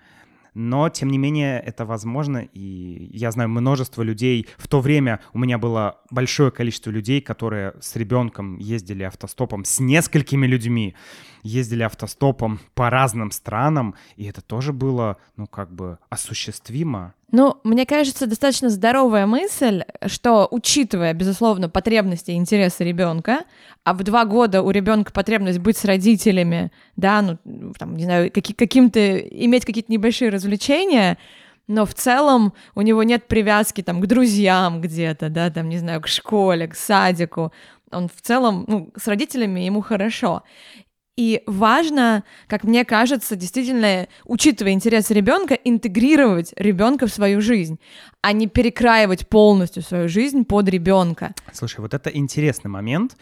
но, 0.53 0.89
тем 0.89 1.09
не 1.09 1.17
менее, 1.17 1.59
это 1.59 1.85
возможно, 1.85 2.39
и 2.53 3.09
я 3.13 3.31
знаю 3.31 3.49
множество 3.49 4.01
людей. 4.01 4.47
В 4.57 4.67
то 4.67 4.79
время 4.81 5.19
у 5.33 5.39
меня 5.39 5.57
было 5.57 5.99
большое 6.09 6.51
количество 6.51 6.89
людей, 6.91 7.21
которые 7.21 7.73
с 7.79 7.95
ребенком 7.95 8.57
ездили 8.57 9.03
автостопом, 9.03 9.65
с 9.65 9.79
несколькими 9.79 10.47
людьми 10.47 10.95
ездили 11.43 11.83
автостопом 11.83 12.59
по 12.73 12.89
разным 12.89 13.31
странам, 13.31 13.95
и 14.15 14.25
это 14.25 14.41
тоже 14.41 14.73
было, 14.73 15.17
ну, 15.37 15.47
как 15.47 15.73
бы 15.73 15.99
осуществимо. 16.09 17.13
Ну, 17.31 17.57
мне 17.63 17.85
кажется, 17.85 18.25
достаточно 18.25 18.69
здоровая 18.69 19.27
мысль, 19.27 19.83
что, 20.07 20.47
учитывая, 20.49 21.13
безусловно, 21.13 21.69
потребности 21.69 22.31
и 22.31 22.35
интересы 22.35 22.83
ребенка, 22.83 23.41
а 23.83 23.93
в 23.93 24.03
два 24.03 24.25
года 24.25 24.63
у 24.63 24.71
ребенка 24.71 25.11
потребность 25.13 25.59
быть 25.59 25.77
с 25.77 25.85
родителями, 25.85 26.71
да, 26.95 27.21
ну, 27.21 27.73
там, 27.77 27.95
не 27.95 28.05
знаю, 28.05 28.31
каки- 28.31 28.53
каким-то, 28.53 29.17
иметь 29.19 29.65
какие-то 29.65 29.91
небольшие 29.91 30.31
развлечения, 30.31 31.17
но 31.67 31.85
в 31.85 31.93
целом 31.93 32.53
у 32.73 32.81
него 32.81 33.03
нет 33.03 33.27
привязки 33.27 33.83
там 33.83 34.01
к 34.01 34.07
друзьям 34.07 34.81
где-то, 34.81 35.29
да, 35.29 35.51
там, 35.51 35.69
не 35.69 35.77
знаю, 35.77 36.01
к 36.01 36.07
школе, 36.07 36.67
к 36.67 36.75
садику. 36.75 37.53
Он 37.91 38.07
в 38.07 38.21
целом, 38.21 38.65
ну, 38.67 38.91
с 38.97 39.07
родителями 39.07 39.61
ему 39.61 39.81
хорошо. 39.81 40.41
И 41.19 41.43
важно, 41.47 42.23
как 42.47 42.63
мне 42.63 42.85
кажется, 42.85 43.35
действительно, 43.35 44.07
учитывая 44.23 44.71
интересы 44.71 45.13
ребенка, 45.13 45.53
интегрировать 45.53 46.53
ребенка 46.55 47.07
в 47.07 47.09
свою 47.11 47.41
жизнь, 47.41 47.77
а 48.21 48.31
не 48.31 48.47
перекраивать 48.47 49.27
полностью 49.27 49.83
свою 49.83 50.07
жизнь 50.07 50.45
под 50.45 50.69
ребенка. 50.69 51.33
Слушай, 51.51 51.81
вот 51.81 51.93
это 51.93 52.09
интересный 52.09 52.71
момент. 52.71 53.17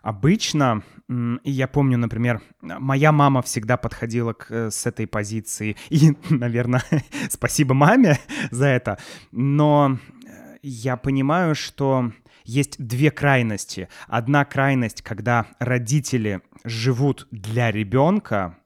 Обычно, 0.00 0.84
и 1.08 1.50
я 1.50 1.66
помню, 1.66 1.98
например, 1.98 2.40
моя 2.60 3.10
мама 3.10 3.42
всегда 3.42 3.76
подходила 3.76 4.32
к, 4.32 4.46
э, 4.50 4.70
с 4.70 4.86
этой 4.86 5.08
позиции, 5.08 5.76
и, 5.88 6.12
наверное, 6.30 6.84
спасибо 7.30 7.74
маме 7.74 8.20
за 8.52 8.66
это, 8.66 8.96
но 9.32 9.98
э, 10.24 10.56
я 10.62 10.96
понимаю, 10.96 11.56
что 11.56 12.12
есть 12.44 12.76
две 12.78 13.10
крайности. 13.10 13.88
Одна 14.08 14.44
крайность, 14.44 15.02
когда 15.02 15.46
родители 15.58 16.40
живут 16.64 17.26
для 17.30 17.70
ребенка, 17.70 18.56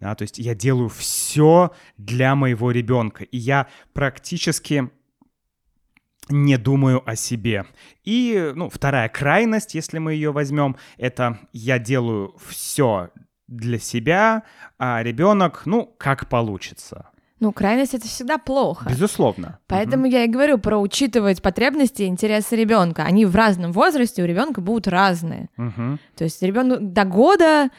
да, 0.00 0.14
то 0.14 0.22
есть 0.22 0.38
я 0.38 0.54
делаю 0.54 0.88
все 0.88 1.72
для 1.96 2.34
моего 2.34 2.70
ребенка, 2.70 3.24
и 3.24 3.36
я 3.36 3.66
практически 3.92 4.90
не 6.28 6.56
думаю 6.58 7.08
о 7.08 7.16
себе. 7.16 7.66
И, 8.04 8.52
ну, 8.54 8.68
вторая 8.68 9.08
крайность, 9.08 9.74
если 9.74 9.98
мы 9.98 10.12
ее 10.12 10.30
возьмем, 10.30 10.76
это 10.98 11.38
я 11.52 11.78
делаю 11.78 12.36
все 12.46 13.10
для 13.46 13.78
себя, 13.78 14.44
а 14.78 15.02
ребенок, 15.02 15.62
ну, 15.64 15.86
как 15.98 16.28
получится. 16.28 17.08
Ну, 17.40 17.52
крайность 17.52 17.94
это 17.94 18.06
всегда 18.06 18.38
плохо. 18.38 18.88
Безусловно. 18.88 19.58
Поэтому 19.68 20.04
угу. 20.04 20.12
я 20.12 20.24
и 20.24 20.28
говорю 20.28 20.58
про 20.58 20.78
учитывать 20.78 21.40
потребности 21.40 22.02
и 22.02 22.06
интересы 22.06 22.56
ребенка. 22.56 23.04
Они 23.04 23.26
в 23.26 23.36
разном 23.36 23.72
возрасте 23.72 24.22
у 24.22 24.26
ребенка 24.26 24.60
будут 24.60 24.88
разные. 24.88 25.48
Угу. 25.56 25.98
То 26.16 26.24
есть 26.24 26.42
ребенок 26.42 26.92
до 26.92 27.04
года 27.04 27.70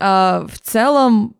э, 0.00 0.46
в 0.48 0.58
целом 0.62 1.36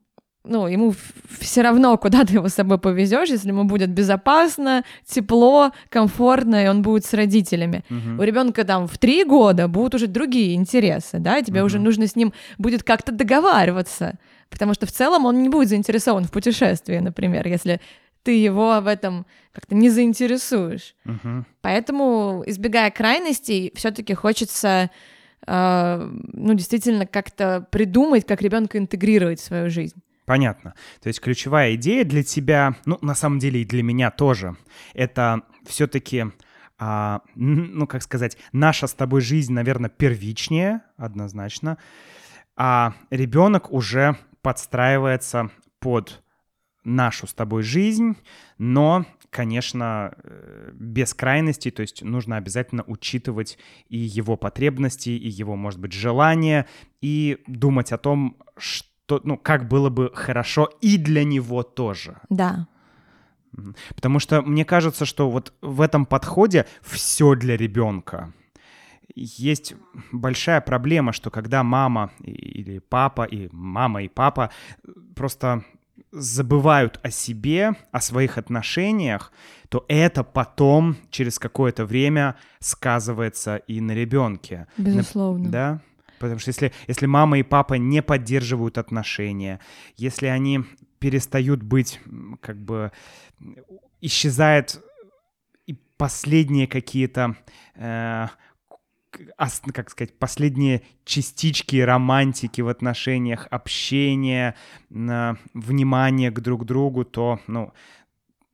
ну, 0.46 0.66
ему 0.66 0.94
все 1.40 1.62
равно, 1.62 1.96
куда 1.96 2.24
ты 2.24 2.34
его 2.34 2.48
с 2.48 2.54
собой 2.54 2.78
повезешь, 2.78 3.30
если 3.30 3.48
ему 3.48 3.64
будет 3.64 3.90
безопасно, 3.90 4.84
тепло, 5.06 5.72
комфортно, 5.88 6.64
и 6.64 6.68
он 6.68 6.82
будет 6.82 7.06
с 7.06 7.14
родителями. 7.14 7.82
Uh-huh. 7.88 8.20
У 8.20 8.22
ребенка 8.22 8.64
там 8.64 8.86
в 8.86 8.98
три 8.98 9.24
года 9.24 9.68
будут 9.68 9.94
уже 9.94 10.06
другие 10.06 10.54
интересы, 10.54 11.18
да, 11.18 11.40
тебе 11.40 11.60
uh-huh. 11.60 11.64
уже 11.64 11.78
нужно 11.78 12.06
с 12.06 12.14
ним 12.14 12.34
будет 12.58 12.82
как-то 12.82 13.10
договариваться 13.10 14.18
потому 14.54 14.72
что 14.72 14.86
в 14.86 14.92
целом 14.92 15.26
он 15.26 15.42
не 15.42 15.48
будет 15.48 15.68
заинтересован 15.68 16.24
в 16.24 16.30
путешествии, 16.30 16.98
например, 16.98 17.44
если 17.48 17.80
ты 18.22 18.38
его 18.40 18.80
в 18.80 18.86
этом 18.86 19.26
как-то 19.52 19.74
не 19.74 19.90
заинтересуешь. 19.90 20.94
Uh-huh. 21.04 21.44
Поэтому, 21.60 22.44
избегая 22.46 22.92
крайностей, 22.92 23.72
все-таки 23.74 24.14
хочется, 24.14 24.90
э, 25.44 26.10
ну, 26.32 26.54
действительно, 26.54 27.04
как-то 27.04 27.66
придумать, 27.72 28.24
как 28.24 28.42
ребенка 28.42 28.78
интегрировать 28.78 29.40
в 29.40 29.44
свою 29.44 29.70
жизнь. 29.70 30.00
Понятно. 30.24 30.74
То 31.02 31.08
есть 31.08 31.20
ключевая 31.20 31.74
идея 31.74 32.04
для 32.04 32.22
тебя, 32.22 32.76
ну, 32.86 32.96
на 33.02 33.16
самом 33.16 33.40
деле 33.40 33.60
и 33.60 33.64
для 33.64 33.82
меня 33.82 34.12
тоже, 34.12 34.56
это 34.94 35.42
все-таки 35.66 36.26
а, 36.78 37.22
ну, 37.34 37.86
как 37.88 38.02
сказать, 38.02 38.38
наша 38.52 38.86
с 38.86 38.94
тобой 38.94 39.20
жизнь, 39.20 39.52
наверное, 39.52 39.90
первичнее, 39.90 40.82
однозначно, 40.96 41.76
а 42.56 42.94
ребенок 43.10 43.72
уже 43.72 44.16
подстраивается 44.44 45.50
под 45.80 46.22
нашу 46.84 47.26
с 47.26 47.32
тобой 47.32 47.62
жизнь, 47.62 48.14
но, 48.58 49.06
конечно, 49.30 50.14
э, 50.22 50.70
без 50.74 51.14
крайностей, 51.14 51.70
то 51.70 51.80
есть 51.80 52.02
нужно 52.02 52.36
обязательно 52.36 52.84
учитывать 52.86 53.58
и 53.88 53.96
его 53.96 54.36
потребности, 54.36 55.08
и 55.08 55.28
его, 55.28 55.56
может 55.56 55.80
быть, 55.80 55.92
желания, 55.92 56.66
и 57.00 57.42
думать 57.46 57.90
о 57.92 57.98
том, 57.98 58.36
что, 58.58 59.22
ну, 59.24 59.38
как 59.38 59.66
было 59.66 59.88
бы 59.88 60.12
хорошо 60.14 60.68
и 60.82 60.98
для 60.98 61.24
него 61.24 61.62
тоже. 61.62 62.20
Да. 62.28 62.68
Потому 63.96 64.18
что 64.18 64.42
мне 64.42 64.66
кажется, 64.66 65.06
что 65.06 65.30
вот 65.30 65.54
в 65.62 65.80
этом 65.80 66.04
подходе 66.04 66.66
все 66.82 67.34
для 67.34 67.56
ребенка 67.56 68.34
есть 69.14 69.74
большая 70.12 70.60
проблема, 70.60 71.12
что 71.12 71.30
когда 71.30 71.62
мама 71.62 72.10
или 72.20 72.78
папа, 72.78 73.24
и 73.24 73.48
мама 73.52 74.02
и 74.02 74.08
папа 74.08 74.50
просто 75.14 75.64
забывают 76.10 77.00
о 77.02 77.10
себе, 77.10 77.72
о 77.90 78.00
своих 78.00 78.38
отношениях, 78.38 79.32
то 79.68 79.84
это 79.88 80.22
потом 80.22 80.96
через 81.10 81.38
какое-то 81.38 81.84
время 81.84 82.36
сказывается 82.60 83.56
и 83.56 83.80
на 83.80 83.92
ребенке. 83.92 84.66
Безусловно. 84.76 85.50
Да? 85.50 85.80
Потому 86.18 86.38
что 86.38 86.50
если, 86.50 86.72
если 86.86 87.06
мама 87.06 87.38
и 87.38 87.42
папа 87.42 87.74
не 87.74 88.02
поддерживают 88.02 88.78
отношения, 88.78 89.60
если 89.96 90.26
они 90.26 90.64
перестают 91.00 91.62
быть, 91.62 92.00
как 92.40 92.56
бы, 92.56 92.92
исчезает 94.00 94.80
и 95.66 95.74
последние 95.96 96.66
какие-то 96.66 97.36
э, 97.74 98.28
как 99.72 99.90
сказать, 99.90 100.18
последние 100.18 100.82
частички 101.04 101.76
романтики 101.76 102.60
в 102.60 102.68
отношениях, 102.68 103.46
общения, 103.50 104.54
внимания 104.90 106.30
к 106.30 106.40
друг 106.40 106.64
другу, 106.64 107.04
то, 107.04 107.40
ну, 107.46 107.72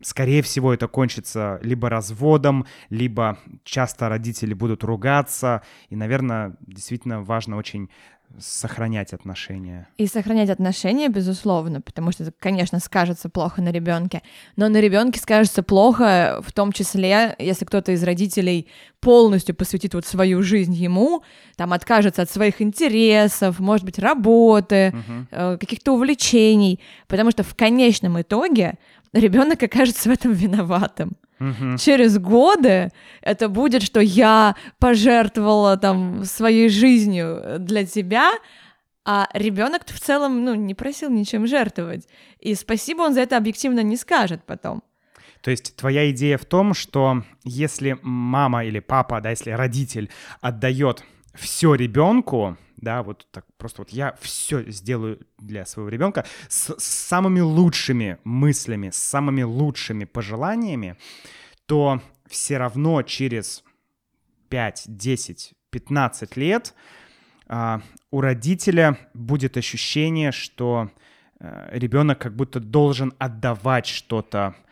скорее 0.02 0.42
всего, 0.42 0.72
это 0.72 0.88
кончится 0.88 1.58
либо 1.62 1.88
разводом, 1.88 2.66
либо 2.88 3.38
часто 3.64 4.08
родители 4.08 4.54
будут 4.54 4.84
ругаться. 4.84 5.62
И, 5.88 5.96
наверное, 5.96 6.56
действительно 6.60 7.22
важно 7.22 7.56
очень 7.56 7.90
сохранять 8.38 9.12
отношения. 9.12 9.88
И 9.98 10.06
сохранять 10.06 10.50
отношения, 10.50 11.08
безусловно, 11.08 11.80
потому 11.80 12.12
что 12.12 12.24
это, 12.24 12.32
конечно, 12.38 12.78
скажется 12.78 13.28
плохо 13.28 13.60
на 13.60 13.70
ребенке, 13.70 14.22
но 14.56 14.68
на 14.68 14.80
ребенке 14.80 15.20
скажется 15.20 15.62
плохо, 15.62 16.40
в 16.46 16.52
том 16.52 16.72
числе, 16.72 17.34
если 17.38 17.64
кто-то 17.64 17.92
из 17.92 18.02
родителей 18.02 18.68
полностью 19.00 19.54
посвятит 19.54 19.94
вот 19.94 20.06
свою 20.06 20.42
жизнь 20.42 20.74
ему, 20.74 21.22
там 21.56 21.72
откажется 21.72 22.22
от 22.22 22.30
своих 22.30 22.62
интересов, 22.62 23.58
может 23.58 23.84
быть, 23.84 23.98
работы, 23.98 24.94
э, 25.30 25.56
каких-то 25.58 25.94
увлечений, 25.94 26.80
потому 27.08 27.30
что 27.30 27.42
в 27.42 27.54
конечном 27.54 28.20
итоге 28.20 28.78
ребенок 29.12 29.62
окажется 29.62 30.08
в 30.08 30.12
этом 30.12 30.32
виноватым. 30.32 31.16
Мгм. 31.38 31.78
Через 31.78 32.18
годы 32.18 32.90
это 33.22 33.48
будет, 33.48 33.82
что 33.82 34.00
я 34.00 34.56
пожертвовала 34.78 35.76
там 35.76 36.24
своей 36.24 36.68
жизнью 36.68 37.56
для 37.58 37.86
тебя, 37.86 38.32
а 39.06 39.28
ребенок 39.32 39.86
в 39.86 39.98
целом, 39.98 40.44
ну, 40.44 40.54
не 40.54 40.74
просил 40.74 41.10
ничем 41.10 41.46
жертвовать. 41.46 42.06
И 42.38 42.54
спасибо 42.54 43.02
он 43.02 43.14
за 43.14 43.22
это 43.22 43.36
объективно 43.36 43.80
не 43.80 43.96
скажет 43.96 44.44
потом. 44.44 44.82
То 45.40 45.50
есть 45.50 45.74
твоя 45.76 46.10
идея 46.10 46.36
в 46.36 46.44
том, 46.44 46.74
что 46.74 47.24
если 47.44 47.98
мама 48.02 48.64
или 48.66 48.78
папа, 48.78 49.22
да, 49.22 49.30
если 49.30 49.50
родитель 49.52 50.10
отдает 50.42 51.02
все 51.34 51.74
ребенку, 51.74 52.58
да, 52.80 53.02
вот 53.02 53.26
так 53.30 53.44
просто 53.56 53.82
вот 53.82 53.90
я 53.90 54.16
все 54.20 54.62
сделаю 54.70 55.20
для 55.38 55.64
своего 55.66 55.88
ребенка 55.88 56.24
с, 56.48 56.74
с 56.78 56.84
самыми 56.84 57.40
лучшими 57.40 58.18
мыслями, 58.24 58.90
с 58.90 58.96
самыми 58.96 59.42
лучшими 59.42 60.04
пожеланиями, 60.04 60.96
то 61.66 62.00
все 62.28 62.58
равно 62.58 63.02
через 63.02 63.64
5, 64.48 64.84
10, 64.86 65.54
15 65.70 66.36
лет 66.36 66.74
а, 67.46 67.82
у 68.10 68.20
родителя 68.20 68.96
будет 69.14 69.56
ощущение, 69.56 70.32
что 70.32 70.90
ребенок 71.40 72.18
как 72.18 72.34
будто 72.36 72.60
должен 72.60 73.14
отдавать 73.18 73.86
что-то 73.86 74.54
э, 74.54 74.69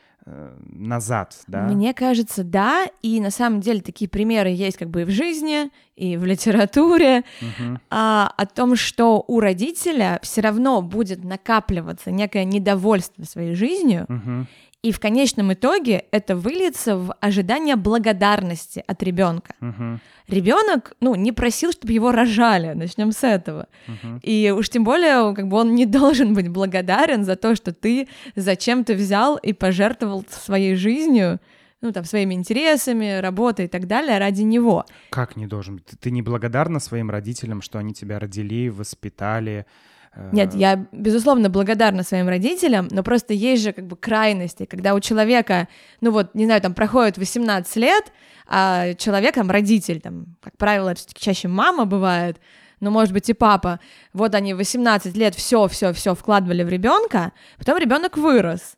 назад, 0.70 1.36
да? 1.46 1.62
Мне 1.66 1.94
кажется, 1.94 2.44
да, 2.44 2.86
и 3.02 3.20
на 3.20 3.30
самом 3.30 3.60
деле 3.60 3.80
такие 3.80 4.08
примеры 4.08 4.50
есть 4.50 4.76
как 4.76 4.90
бы 4.90 5.02
и 5.02 5.04
в 5.04 5.10
жизни, 5.10 5.70
и 5.96 6.16
в 6.16 6.24
литературе, 6.24 7.24
Мгм. 7.40 7.80
а, 7.90 8.32
о 8.36 8.46
том, 8.46 8.76
что 8.76 9.24
у 9.26 9.40
родителя 9.40 10.18
все 10.22 10.40
равно 10.40 10.80
будет 10.82 11.24
накапливаться 11.24 12.10
некое 12.10 12.44
недовольство 12.44 13.24
своей 13.24 13.54
жизнью, 13.54 14.06
Мгм. 14.08 14.46
И 14.82 14.92
в 14.92 15.00
конечном 15.00 15.52
итоге 15.52 16.04
это 16.12 16.36
выльется 16.36 16.96
в 16.96 17.12
ожидание 17.20 17.74
благодарности 17.74 18.84
от 18.86 19.02
ребенка. 19.02 19.54
Мгм. 19.60 20.00
Ребенок, 20.28 20.92
ну, 21.00 21.14
не 21.16 21.32
просил, 21.32 21.72
чтобы 21.72 21.92
его 21.92 22.12
рожали, 22.12 22.74
начнем 22.74 23.10
с 23.10 23.24
этого. 23.24 23.66
Мгм. 23.88 24.20
И 24.22 24.54
уж 24.56 24.68
тем 24.68 24.84
более, 24.84 25.34
как 25.34 25.48
бы 25.48 25.56
он 25.56 25.74
не 25.74 25.86
должен 25.86 26.32
быть 26.32 26.48
благодарен 26.48 27.24
за 27.24 27.34
то, 27.34 27.56
что 27.56 27.72
ты 27.72 28.08
зачем-то 28.36 28.94
взял 28.94 29.36
и 29.36 29.52
пожертвовал 29.52 30.24
своей 30.30 30.76
жизнью, 30.76 31.40
ну, 31.80 31.92
там, 31.92 32.04
своими 32.04 32.34
интересами, 32.34 33.18
работой 33.20 33.64
и 33.64 33.68
так 33.68 33.86
далее 33.86 34.18
ради 34.18 34.42
него. 34.42 34.84
Как 35.10 35.36
не 35.36 35.46
должен 35.46 35.76
быть? 35.76 35.86
Ты, 35.86 35.96
ты 35.96 36.10
не 36.10 36.22
благодарна 36.22 36.78
своим 36.78 37.10
родителям, 37.10 37.62
что 37.62 37.78
они 37.78 37.94
тебя 37.94 38.18
родили, 38.18 38.68
воспитали? 38.68 39.66
Э, 40.14 40.30
Нет, 40.32 40.54
я, 40.54 40.86
безусловно, 40.92 41.48
благодарна 41.50 42.02
своим 42.02 42.28
родителям, 42.28 42.88
но 42.90 43.02
просто 43.02 43.34
есть 43.34 43.62
же 43.62 43.72
как 43.72 43.86
бы 43.86 43.96
крайности, 43.96 44.64
когда 44.64 44.94
у 44.94 45.00
человека, 45.00 45.68
ну 46.00 46.10
вот, 46.10 46.34
не 46.34 46.46
знаю, 46.46 46.60
там 46.60 46.74
проходит 46.74 47.18
18 47.18 47.76
лет, 47.76 48.12
а 48.46 48.94
человек, 48.94 49.34
там, 49.34 49.50
родитель, 49.50 50.00
там, 50.00 50.36
как 50.42 50.56
правило, 50.56 50.90
это 50.90 51.00
всё-таки 51.00 51.22
чаще 51.22 51.48
мама 51.48 51.84
бывает, 51.84 52.40
ну, 52.80 52.90
может 52.90 53.12
быть, 53.12 53.28
и 53.28 53.34
папа, 53.34 53.80
вот 54.12 54.34
они 54.34 54.54
в 54.54 54.58
18 54.58 55.16
лет 55.16 55.34
все, 55.34 55.68
все, 55.68 55.92
все 55.92 56.14
вкладывали 56.14 56.62
в 56.62 56.68
ребенка, 56.68 57.32
потом 57.58 57.76
ребенок 57.78 58.16
вырос. 58.16 58.77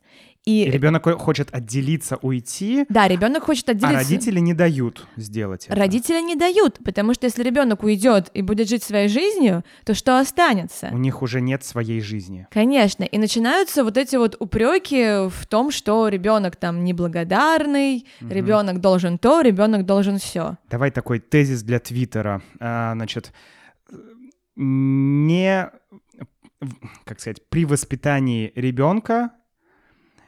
И, 0.51 0.65
И 0.65 0.71
ребенок 0.71 1.03
хочет 1.19 1.53
отделиться, 1.53 2.17
уйти, 2.21 2.85
да, 2.89 3.07
ребенок 3.07 3.43
хочет 3.43 3.69
а 3.69 3.71
отделиться. 3.71 3.97
родители 3.97 4.39
не 4.39 4.53
дают 4.53 5.07
сделать 5.15 5.65
это. 5.67 5.75
Родители 5.75 6.21
не 6.21 6.35
дают, 6.35 6.79
потому 6.83 7.13
что 7.13 7.25
если 7.25 7.43
ребенок 7.43 7.83
уйдет 7.83 8.29
и 8.33 8.41
будет 8.41 8.67
жить 8.67 8.83
своей 8.83 9.07
жизнью, 9.07 9.63
то 9.85 9.93
что 9.93 10.19
останется? 10.19 10.89
У 10.91 10.97
них 10.97 11.21
уже 11.21 11.41
нет 11.41 11.63
своей 11.63 12.01
жизни. 12.01 12.47
Конечно, 12.51 13.03
и 13.03 13.17
начинаются 13.17 13.83
вот 13.83 13.97
эти 13.97 14.15
вот 14.17 14.35
упреки 14.39 15.29
в 15.29 15.47
том, 15.47 15.71
что 15.71 16.07
ребенок 16.09 16.55
там 16.55 16.83
неблагодарный, 16.83 18.05
ребенок 18.19 18.81
должен 18.81 19.17
то, 19.17 19.41
ребенок 19.41 19.85
должен 19.85 20.17
все. 20.17 20.57
Давай 20.69 20.91
такой 20.91 21.19
тезис 21.19 21.63
для 21.63 21.79
Твиттера. 21.79 22.41
А, 22.59 22.93
значит, 22.93 23.31
не, 24.55 25.69
как 27.05 27.19
сказать, 27.19 27.49
при 27.49 27.65
воспитании 27.65 28.51
ребенка 28.55 29.31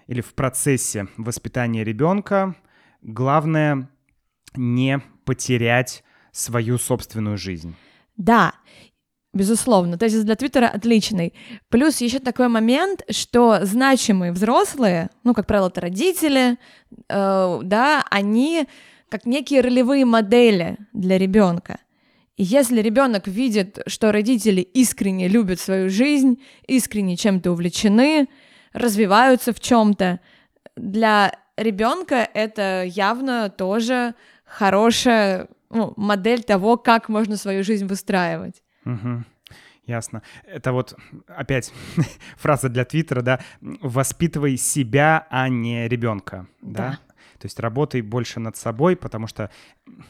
или 0.08 0.22
в 0.22 0.34
процессе 0.34 1.08
воспитания 1.18 1.84
ребенка 1.84 2.56
главное 3.02 3.90
не 4.56 5.02
потерять 5.26 6.04
свою 6.32 6.78
собственную 6.78 7.38
жизнь. 7.38 7.76
Да, 8.18 8.54
безусловно, 9.34 9.98
тезис 9.98 10.24
для 10.24 10.36
Твиттера 10.36 10.68
отличный. 10.68 11.34
Плюс 11.70 12.02
еще 12.02 12.20
такой 12.20 12.48
момент, 12.48 13.04
что 13.10 13.66
значимые 13.66 14.32
взрослые, 14.32 15.10
ну, 15.24 15.34
как 15.34 15.48
правило, 15.48 15.68
это 15.68 15.82
родители, 15.82 16.58
э, 17.10 17.60
да, 17.64 18.06
они 18.10 18.68
как 19.10 19.26
некие 19.26 19.62
ролевые 19.62 20.06
модели 20.06 20.78
для 20.92 21.18
ребенка. 21.18 21.80
И 22.36 22.44
если 22.44 22.82
ребенок 22.82 23.28
видит, 23.28 23.80
что 23.86 24.12
родители 24.12 24.62
искренне 24.62 25.28
любят 25.28 25.60
свою 25.60 25.90
жизнь, 25.90 26.42
искренне 26.68 27.16
чем-то 27.16 27.52
увлечены, 27.52 28.28
развиваются 28.74 29.54
в 29.54 29.60
чем-то, 29.60 30.20
для 30.76 31.32
ребенка 31.58 32.28
это 32.34 32.84
явно 32.84 33.50
тоже 33.50 34.16
хорошая 34.46 35.48
ну, 35.70 35.94
модель 35.98 36.44
того, 36.44 36.78
как 36.78 37.10
можно 37.10 37.38
свою 37.38 37.64
жизнь 37.64 37.86
выстраивать. 37.86 38.62
Мгм. 38.84 39.26
Ясно. 39.86 40.22
Это 40.46 40.72
вот 40.72 40.96
опять 41.28 41.74
фраза 42.38 42.70
для 42.70 42.86
Твиттера, 42.86 43.22
да, 43.22 43.40
воспитывай 43.62 44.56
себя, 44.58 45.28
а 45.30 45.50
не 45.50 45.88
ребенка, 45.88 46.48
да? 46.62 47.00
Да. 47.08 47.14
То 47.40 47.48
есть 47.48 47.60
работай 47.60 48.02
больше 48.02 48.40
над 48.40 48.56
собой, 48.56 48.96
потому 48.96 49.28
что 49.28 49.52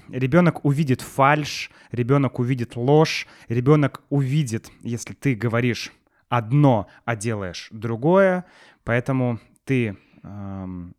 ребенок 0.10 0.64
увидит 0.64 1.02
фальш, 1.02 1.72
ребенок 1.92 2.38
увидит 2.38 2.76
ложь, 2.76 3.26
ребенок 3.48 4.04
увидит, 4.10 4.70
если 4.84 5.16
ты 5.16 5.34
говоришь 5.34 5.92
одно, 6.38 6.88
а 7.06 7.16
делаешь 7.16 7.68
другое, 7.72 8.46
поэтому 8.84 9.40
ты 9.66 9.96
эм, 10.24 10.96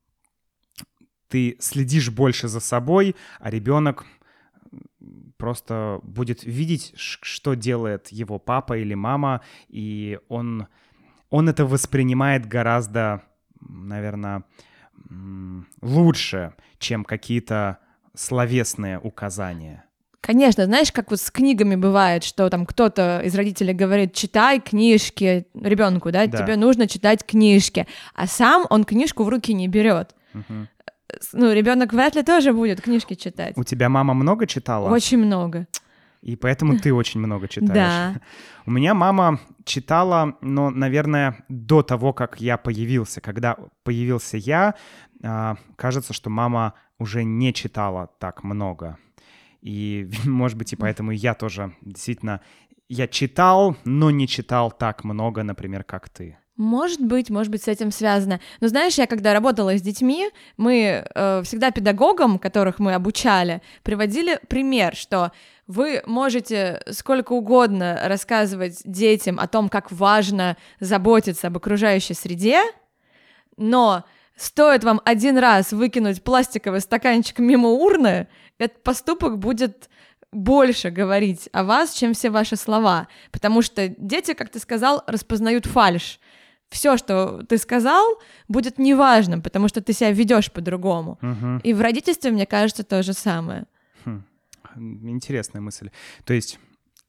ты 1.28 1.56
следишь 1.58 2.10
больше 2.10 2.46
за 2.46 2.60
собой, 2.60 3.16
а 3.40 3.50
ребенок 3.50 4.04
просто 5.36 5.98
будет 6.04 6.44
видеть, 6.44 6.92
что 6.96 7.54
делает 7.54 8.08
его 8.12 8.38
папа 8.38 8.78
или 8.78 8.94
мама, 8.94 9.40
и 9.66 10.20
он, 10.28 10.68
он 11.30 11.48
это 11.48 11.66
воспринимает 11.66 12.46
гораздо, 12.46 13.24
наверное, 13.60 14.44
лучше, 15.82 16.54
чем 16.78 17.04
какие-то 17.04 17.78
словесные 18.14 19.00
указания. 19.00 19.84
Конечно, 20.26 20.64
знаешь, 20.64 20.90
как 20.90 21.10
вот 21.10 21.20
с 21.20 21.30
книгами 21.30 21.76
бывает, 21.76 22.24
что 22.24 22.48
там 22.48 22.64
кто-то 22.64 23.20
из 23.22 23.34
родителей 23.34 23.74
говорит, 23.74 24.14
читай 24.14 24.58
книжки 24.58 25.46
ребенку, 25.52 26.10
да, 26.10 26.26
Да. 26.26 26.38
тебе 26.38 26.56
нужно 26.56 26.88
читать 26.88 27.26
книжки, 27.26 27.87
а 28.14 28.26
сам 28.26 28.64
он 28.70 28.84
книжку 28.84 29.24
в 29.24 29.28
руки 29.28 29.52
не 29.52 29.68
берет. 29.68 30.14
Мгм. 30.32 30.68
Ну, 31.34 31.52
ребенок 31.52 31.92
вряд 31.92 32.16
ли 32.16 32.22
тоже 32.22 32.54
будет 32.54 32.80
книжки 32.80 33.12
читать. 33.12 33.52
У 33.58 33.64
тебя 33.64 33.90
мама 33.90 34.14
много 34.14 34.46
читала? 34.46 34.88
Очень 34.88 35.18
много. 35.18 35.66
И 36.22 36.37
поэтому 36.37 36.78
ты 36.78 36.94
очень 36.94 37.20
много 37.20 37.46
читаешь. 37.48 38.14
Да. 38.14 38.20
У 38.64 38.70
меня 38.70 38.94
мама 38.94 39.40
читала, 39.66 40.38
но, 40.40 40.70
наверное, 40.70 41.44
до 41.50 41.82
того, 41.82 42.14
как 42.14 42.40
я 42.40 42.56
появился. 42.56 43.20
Когда 43.20 43.58
появился 43.82 44.38
я, 44.38 44.74
а, 45.22 45.56
кажется, 45.76 46.14
что 46.14 46.30
мама 46.30 46.72
уже 46.98 47.24
не 47.24 47.52
читала 47.52 48.08
так 48.18 48.42
много. 48.42 48.96
И, 49.64 50.09
может 50.24 50.57
быть, 50.57 50.72
и 50.72 50.77
поэтому 50.77 51.11
я 51.11 51.35
тоже 51.35 51.74
действительно... 51.83 52.40
Я 52.88 53.09
читал, 53.09 53.77
но 53.85 54.11
не 54.11 54.29
читал 54.29 54.70
так 54.70 55.05
много, 55.05 55.42
например, 55.42 55.85
как 55.85 56.11
ты. 56.11 56.37
Может 56.57 57.00
быть, 57.00 57.31
может 57.31 57.50
быть, 57.50 57.64
с 57.64 57.68
этим 57.68 57.90
связано. 57.90 58.40
Но 58.61 58.68
знаешь, 58.68 58.96
я 58.98 59.07
когда 59.07 59.33
работала 59.33 59.77
с 59.77 59.83
детьми, 59.83 60.29
мы 60.59 61.05
э, 61.05 61.42
всегда 61.44 61.70
педагогам, 61.72 62.38
которых 62.38 62.79
мы 62.79 62.94
обучали, 62.94 63.62
приводили 63.83 64.38
пример, 64.48 64.94
что 64.94 65.33
вы 65.66 66.03
можете 66.07 66.83
сколько 66.90 67.33
угодно 67.33 67.98
рассказывать 68.05 68.83
детям 68.85 69.40
о 69.40 69.48
том, 69.48 69.68
как 69.68 69.90
важно 69.90 70.57
заботиться 70.79 71.48
об 71.48 71.57
окружающей 71.57 72.14
среде, 72.14 72.61
но 73.57 74.05
стоит 74.37 74.85
вам 74.85 75.00
один 75.05 75.38
раз 75.38 75.72
выкинуть 75.72 76.22
пластиковый 76.22 76.81
стаканчик 76.81 77.38
мимо 77.38 77.70
урны, 77.70 78.29
этот 78.58 78.82
поступок 78.82 79.38
будет 79.38 79.88
больше 80.32 80.90
говорить 80.90 81.48
о 81.52 81.64
вас, 81.64 81.94
чем 81.94 82.12
все 82.12 82.30
ваши 82.30 82.56
слова. 82.56 83.08
Потому 83.30 83.62
что 83.62 83.88
дети, 83.88 84.34
как 84.34 84.50
ты 84.50 84.58
сказал, 84.58 85.02
распознают 85.06 85.66
фальш. 85.66 86.20
Все, 86.70 86.96
что 86.96 87.44
ты 87.48 87.56
сказал, 87.58 88.04
будет 88.48 88.78
неважным, 88.78 89.42
потому 89.42 89.68
что 89.68 89.80
ты 89.80 89.92
себя 89.92 90.10
ведешь 90.10 90.50
по-другому. 90.50 91.18
Мгм. 91.20 91.58
И 91.58 91.72
в 91.72 91.80
родительстве, 91.80 92.32
мне 92.32 92.46
кажется, 92.46 92.82
то 92.82 93.02
же 93.02 93.12
самое. 93.12 93.66
Интересная 94.76 95.60
мысль. 95.60 95.90
То 96.24 96.34
есть 96.34 96.58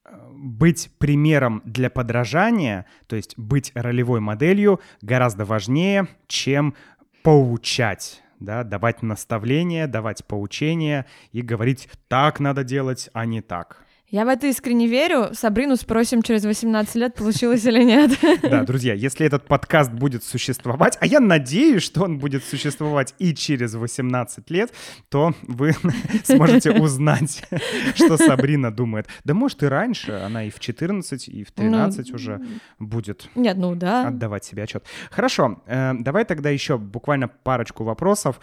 э, 0.05 0.15
быть 0.33 0.91
примером 0.99 1.63
для 1.65 1.89
подражания, 1.89 2.85
то 3.07 3.15
есть 3.15 3.33
быть 3.37 3.71
ролевой 3.73 4.19
моделью 4.19 4.81
гораздо 5.01 5.45
важнее, 5.45 6.07
чем 6.27 6.75
поучать 7.23 8.21
да, 8.39 8.63
давать 8.63 9.01
наставления, 9.01 9.87
давать 9.87 10.25
поучения 10.25 11.05
и 11.31 11.41
говорить, 11.41 11.89
так 12.07 12.39
надо 12.39 12.63
делать, 12.63 13.09
а 13.13 13.25
не 13.25 13.41
так. 13.41 13.84
Я 14.09 14.23
в 14.23 14.27
это 14.27 14.45
искренне 14.47 14.87
верю. 14.87 15.33
Сабрину 15.33 15.75
спросим 15.75 16.21
через 16.21 16.45
18 16.45 16.95
лет, 16.95 17.15
получилось 17.15 17.65
или 17.65 17.83
нет. 17.83 18.11
Да, 18.43 18.63
друзья, 18.63 18.93
если 18.93 19.25
этот 19.25 19.47
подкаст 19.47 19.91
будет 19.91 20.23
существовать, 20.23 20.97
а 21.01 21.07
я 21.07 21.19
надеюсь, 21.19 21.81
что 21.81 22.03
он 22.03 22.19
будет 22.19 22.43
существовать 22.43 23.15
и 23.17 23.33
через 23.33 23.73
18 23.73 24.49
лет, 24.51 24.71
то 25.09 25.33
вы 25.41 25.73
сможете 26.23 26.71
узнать, 26.71 27.43
что 27.95 28.17
Сабрина 28.17 28.71
думает. 28.71 29.07
Да 29.23 29.33
может 29.33 29.63
и 29.63 29.65
раньше, 29.65 30.11
она 30.11 30.43
и 30.43 30.51
в 30.51 30.59
14, 30.59 31.27
и 31.27 31.43
в 31.43 31.51
13 31.51 32.09
ну, 32.09 32.15
уже 32.15 32.41
будет 32.77 33.29
нет, 33.33 33.57
ну 33.57 33.75
да. 33.75 34.07
отдавать 34.07 34.45
себе 34.45 34.63
отчет. 34.63 34.85
Хорошо, 35.09 35.63
э, 35.65 35.93
давай 35.99 36.25
тогда 36.25 36.51
еще 36.51 36.77
буквально 36.77 37.27
парочку 37.27 37.83
вопросов. 37.83 38.39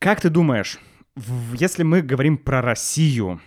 Как 0.00 0.20
ты 0.20 0.28
думаешь, 0.28 0.80
если 1.54 1.84
мы 1.84 2.02
говорим 2.02 2.36
про 2.36 2.60
Россию, 2.60 3.40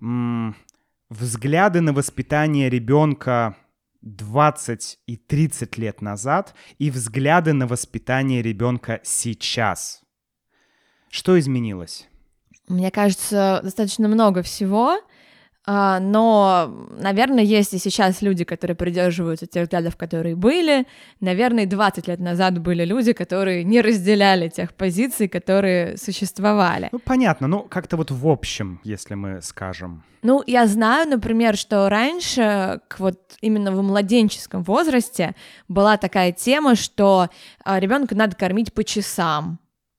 взгляды 0.00 1.80
на 1.80 1.92
воспитание 1.92 2.68
ребенка 2.70 3.56
20 4.02 5.00
и 5.06 5.16
30 5.16 5.78
лет 5.78 6.02
назад 6.02 6.54
и 6.78 6.90
взгляды 6.90 7.52
на 7.52 7.66
воспитание 7.66 8.42
ребенка 8.42 9.00
сейчас. 9.02 10.02
Что 11.10 11.38
изменилось? 11.38 12.08
Мне 12.68 12.90
кажется, 12.90 13.60
достаточно 13.62 14.08
много 14.08 14.42
всего. 14.42 14.98
А, 15.70 16.00
но, 16.00 16.74
наверное, 16.98 17.44
есть 17.44 17.74
и 17.74 17.78
сейчас 17.78 18.22
люди, 18.22 18.42
которые 18.44 18.74
придерживаются 18.74 19.46
тех 19.46 19.64
взглядов, 19.64 19.98
которые 19.98 20.34
были. 20.34 20.86
Наверное, 21.20 21.66
20 21.66 22.08
лет 22.08 22.20
назад 22.20 22.58
были 22.58 22.86
люди, 22.86 23.12
которые 23.12 23.64
не 23.64 23.82
разделяли 23.82 24.48
тех 24.48 24.72
позиций, 24.72 25.28
которые 25.28 25.98
существовали. 25.98 26.88
Ну, 26.90 26.98
понятно, 26.98 27.48
ну, 27.48 27.64
как-то 27.64 27.98
вот 27.98 28.10
в 28.10 28.26
общем, 28.26 28.80
если 28.82 29.14
мы 29.14 29.42
скажем. 29.42 30.04
Ну, 30.22 30.42
я 30.46 30.66
знаю, 30.66 31.06
например, 31.06 31.54
что 31.54 31.90
раньше, 31.90 32.80
вот 32.98 33.18
именно 33.42 33.70
в 33.70 33.82
младенческом 33.82 34.62
возрасте, 34.62 35.34
была 35.68 35.98
такая 35.98 36.32
тема, 36.32 36.76
что 36.76 37.28
а, 37.62 37.78
ребенка 37.78 38.14
надо 38.14 38.34
кормить 38.36 38.72
по 38.72 38.84
часам. 38.84 39.58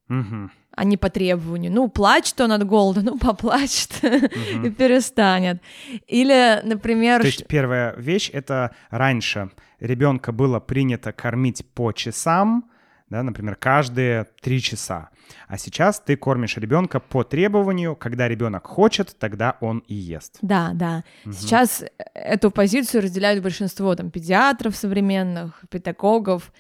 Угу 0.10 0.50
а 0.76 0.84
не 0.84 0.98
по 0.98 1.10
требованию. 1.10 1.72
Ну, 1.72 1.90
плачет 1.90 2.40
он 2.42 2.52
от 2.52 2.66
голода, 2.66 3.02
ну, 3.04 3.18
поплачет 3.18 3.92
угу. 4.02 4.66
и 4.68 4.70
перестанет. 4.70 5.62
Или, 6.08 6.62
например... 6.64 7.22
То 7.22 7.28
есть 7.28 7.48
первая 7.48 7.96
вещь— 7.98 8.30
это 8.34 8.76
раньше 8.90 9.50
ребенка 9.80 10.32
было 10.32 10.60
принято 10.60 11.12
кормить 11.12 11.66
по 11.74 11.92
часам, 11.92 12.70
да, 13.10 13.24
например, 13.24 13.56
каждые 13.56 14.28
три 14.42 14.62
часа. 14.62 15.10
А 15.48 15.58
сейчас 15.58 16.00
ты 16.00 16.16
кормишь 16.16 16.58
ребенка 16.58 17.00
по 17.00 17.24
требованию, 17.24 17.96
когда 17.96 18.28
ребенок 18.28 18.68
хочет, 18.68 19.16
тогда 19.18 19.58
он 19.62 19.80
и 19.88 19.96
ест. 19.96 20.38
Да, 20.42 20.72
да. 20.74 21.04
Угу. 21.26 21.34
Сейчас 21.34 21.84
эту 22.14 22.52
позицию 22.52 23.04
разделяют 23.04 23.42
большинство 23.42 23.96
там 23.96 24.12
педиатров 24.12 24.76
современных, 24.76 25.64
педагогов, 25.70 26.52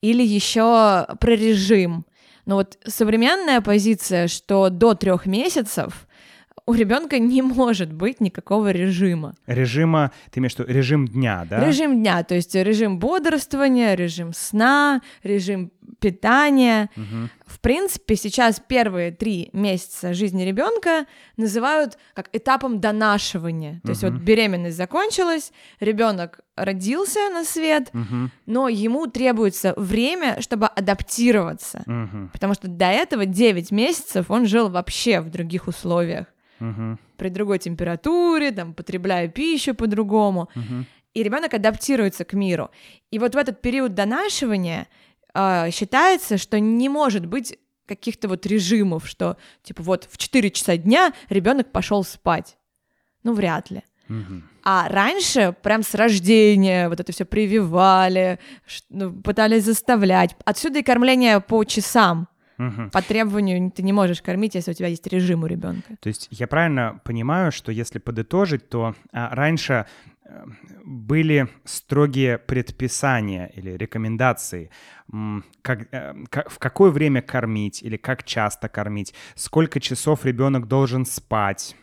или 0.00 0.22
еще 0.22 1.06
про 1.18 1.30
режим. 1.32 2.06
Но 2.48 2.54
вот 2.54 2.78
современная 2.86 3.60
позиция, 3.60 4.26
что 4.26 4.70
до 4.70 4.94
трех 4.94 5.26
месяцев 5.26 6.07
у 6.68 6.74
ребенка 6.74 7.18
не 7.18 7.40
может 7.40 7.94
быть 7.94 8.20
никакого 8.20 8.70
режима. 8.70 9.34
Режима, 9.46 10.12
ты 10.30 10.40
имеешь 10.40 10.54
в 10.54 10.58
виду 10.58 10.70
режим 10.70 11.08
дня, 11.08 11.46
да? 11.48 11.66
Режим 11.66 12.02
дня, 12.02 12.22
то 12.22 12.34
есть 12.34 12.54
режим 12.54 12.98
бодрствования, 12.98 13.94
режим 13.94 14.34
сна, 14.34 15.00
режим 15.22 15.72
питания. 15.98 16.90
Угу. 16.94 17.30
В 17.46 17.60
принципе, 17.60 18.16
сейчас 18.16 18.60
первые 18.60 19.12
три 19.12 19.48
месяца 19.54 20.12
жизни 20.12 20.42
ребенка 20.42 21.06
называют 21.38 21.96
как 22.12 22.28
этапом 22.34 22.80
донашивания. 22.80 23.80
То 23.82 23.84
угу. 23.84 23.90
есть 23.92 24.02
вот 24.02 24.12
беременность 24.12 24.76
закончилась, 24.76 25.52
ребенок 25.80 26.40
родился 26.54 27.30
на 27.30 27.44
свет, 27.44 27.88
угу. 27.94 28.30
но 28.44 28.68
ему 28.68 29.06
требуется 29.06 29.72
время, 29.78 30.42
чтобы 30.42 30.66
адаптироваться. 30.66 31.82
Угу. 31.86 32.28
Потому 32.34 32.52
что 32.52 32.68
до 32.68 32.90
этого 32.90 33.24
9 33.24 33.70
месяцев 33.70 34.30
он 34.30 34.44
жил 34.44 34.68
вообще 34.68 35.22
в 35.22 35.30
других 35.30 35.66
условиях 35.66 36.26
угу. 36.60 36.98
при 37.16 37.28
другой 37.28 37.58
температуре, 37.58 38.52
там, 38.52 38.74
потребляя 38.74 39.28
пищу 39.28 39.74
по-другому. 39.74 40.48
Угу. 40.54 40.84
И 41.14 41.22
ребенок 41.22 41.54
адаптируется 41.54 42.24
к 42.24 42.32
миру. 42.32 42.70
И 43.10 43.18
вот 43.18 43.34
в 43.34 43.38
этот 43.38 43.60
период 43.60 43.94
донашивания 43.94 44.88
э, 45.34 45.70
считается, 45.70 46.38
что 46.38 46.60
не 46.60 46.88
может 46.88 47.26
быть 47.26 47.58
каких-то 47.86 48.28
вот 48.28 48.46
режимов, 48.46 49.08
что 49.08 49.36
типа 49.62 49.82
вот 49.82 50.08
в 50.10 50.18
4 50.18 50.50
часа 50.50 50.76
дня 50.76 51.12
ребенок 51.28 51.72
пошел 51.72 52.04
спать. 52.04 52.56
Ну, 53.24 53.32
вряд 53.32 53.70
ли. 53.70 53.82
Угу. 54.08 54.42
А 54.64 54.88
раньше 54.88 55.54
прям 55.62 55.82
с 55.82 55.94
рождения 55.94 56.88
вот 56.88 57.00
это 57.00 57.12
все 57.12 57.24
прививали, 57.24 58.38
ну, 58.90 59.12
пытались 59.12 59.64
заставлять. 59.64 60.36
Отсюда 60.44 60.80
и 60.80 60.82
кормление 60.82 61.40
по 61.40 61.64
часам. 61.64 62.28
Угу. 62.58 62.90
По 62.90 63.02
требованию 63.02 63.70
ты 63.70 63.82
не 63.82 63.92
можешь 63.92 64.20
кормить, 64.20 64.54
если 64.54 64.72
у 64.72 64.74
тебя 64.74 64.88
есть 64.88 65.06
режим 65.06 65.44
у 65.44 65.46
ребенка. 65.46 65.96
То 66.00 66.08
есть 66.08 66.26
я 66.30 66.46
правильно 66.46 67.00
понимаю, 67.04 67.52
что 67.52 67.70
если 67.70 67.98
подытожить, 67.98 68.68
то 68.68 68.96
а, 69.12 69.34
раньше 69.34 69.86
э, 70.24 70.44
были 70.84 71.48
строгие 71.64 72.38
предписания 72.38 73.52
или 73.54 73.70
рекомендации, 73.70 74.70
как, 75.62 75.86
э, 75.92 76.14
как, 76.30 76.50
в 76.50 76.58
какое 76.58 76.90
время 76.90 77.22
кормить 77.22 77.82
или 77.82 77.96
как 77.96 78.24
часто 78.24 78.68
кормить, 78.68 79.14
сколько 79.36 79.78
часов 79.78 80.24
ребенок 80.24 80.66
должен 80.66 81.06
спать 81.06 81.76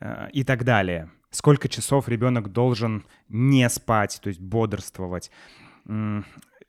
э, 0.00 0.28
и 0.32 0.44
так 0.44 0.64
далее. 0.64 1.10
Сколько 1.30 1.70
часов 1.70 2.10
ребенок 2.10 2.52
должен 2.52 3.06
не 3.30 3.66
спать, 3.70 4.20
то 4.22 4.28
есть 4.28 4.40
бодрствовать 4.40 5.30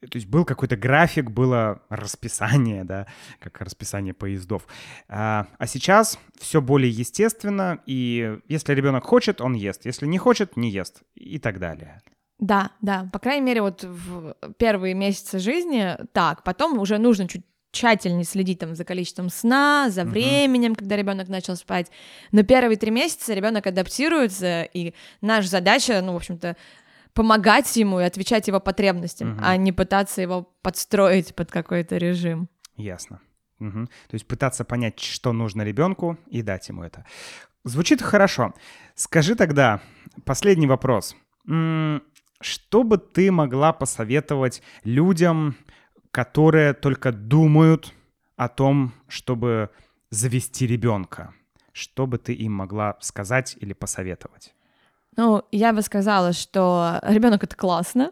то 0.09 0.17
есть 0.17 0.27
был 0.27 0.45
какой-то 0.45 0.75
график, 0.75 1.31
было 1.31 1.81
расписание, 1.89 2.83
да, 2.83 3.07
как 3.39 3.61
расписание 3.61 4.13
поездов. 4.13 4.67
А, 5.07 5.47
а 5.57 5.67
сейчас 5.67 6.19
все 6.39 6.61
более 6.61 6.91
естественно, 6.91 7.79
и 7.85 8.37
если 8.47 8.73
ребенок 8.73 9.05
хочет, 9.05 9.41
он 9.41 9.53
ест, 9.53 9.85
если 9.85 10.05
не 10.05 10.17
хочет, 10.17 10.57
не 10.57 10.69
ест, 10.69 11.01
и 11.15 11.39
так 11.39 11.59
далее. 11.59 12.01
Да, 12.39 12.71
да, 12.81 13.09
по 13.13 13.19
крайней 13.19 13.45
мере, 13.45 13.61
вот 13.61 13.83
в 13.83 14.35
первые 14.57 14.93
месяцы 14.93 15.39
жизни 15.39 15.95
так, 16.11 16.43
потом 16.43 16.79
уже 16.79 16.97
нужно 16.97 17.27
чуть 17.27 17.45
тщательнее 17.71 18.23
следить 18.23 18.59
там 18.59 18.75
за 18.75 18.85
количеством 18.85 19.29
сна, 19.29 19.89
за 19.89 20.05
временем, 20.05 20.73
uh-huh. 20.73 20.79
когда 20.79 20.95
ребенок 20.95 21.27
начал 21.27 21.55
спать. 21.55 21.87
Но 22.31 22.43
первые 22.43 22.77
три 22.77 22.91
месяца 22.91 23.33
ребенок 23.33 23.65
адаптируется, 23.65 24.63
и 24.63 24.93
наша 25.21 25.49
задача, 25.49 25.99
ну, 26.01 26.13
в 26.13 26.17
общем-то, 26.17 26.55
помогать 27.13 27.75
ему 27.75 27.99
и 27.99 28.03
отвечать 28.03 28.47
его 28.47 28.59
потребностям, 28.59 29.33
угу. 29.33 29.41
а 29.43 29.57
не 29.57 29.71
пытаться 29.71 30.21
его 30.21 30.43
подстроить 30.61 31.35
под 31.35 31.51
какой-то 31.51 31.97
режим. 31.97 32.49
Ясно. 32.75 33.21
Угу. 33.59 33.85
То 33.85 34.13
есть 34.13 34.27
пытаться 34.27 34.65
понять, 34.65 34.99
что 34.99 35.31
нужно 35.33 35.61
ребенку 35.61 36.17
и 36.27 36.41
дать 36.41 36.69
ему 36.69 36.83
это. 36.83 37.05
Звучит 37.63 38.01
хорошо. 38.01 38.53
Скажи 38.95 39.35
тогда 39.35 39.81
последний 40.25 40.67
вопрос. 40.67 41.15
Что 41.45 42.83
бы 42.83 42.97
ты 42.97 43.31
могла 43.31 43.71
посоветовать 43.71 44.61
людям, 44.83 45.55
которые 46.11 46.73
только 46.73 47.11
думают 47.11 47.93
о 48.35 48.49
том, 48.49 48.93
чтобы 49.07 49.69
завести 50.09 50.67
ребенка? 50.67 51.33
Что 51.71 52.05
бы 52.05 52.17
ты 52.17 52.33
им 52.33 52.53
могла 52.53 52.97
сказать 52.99 53.55
или 53.61 53.73
посоветовать? 53.73 54.53
Ну, 55.15 55.43
я 55.51 55.73
бы 55.73 55.81
сказала, 55.81 56.33
что 56.33 56.99
ребенок 57.03 57.43
это 57.43 57.55
классно, 57.55 58.11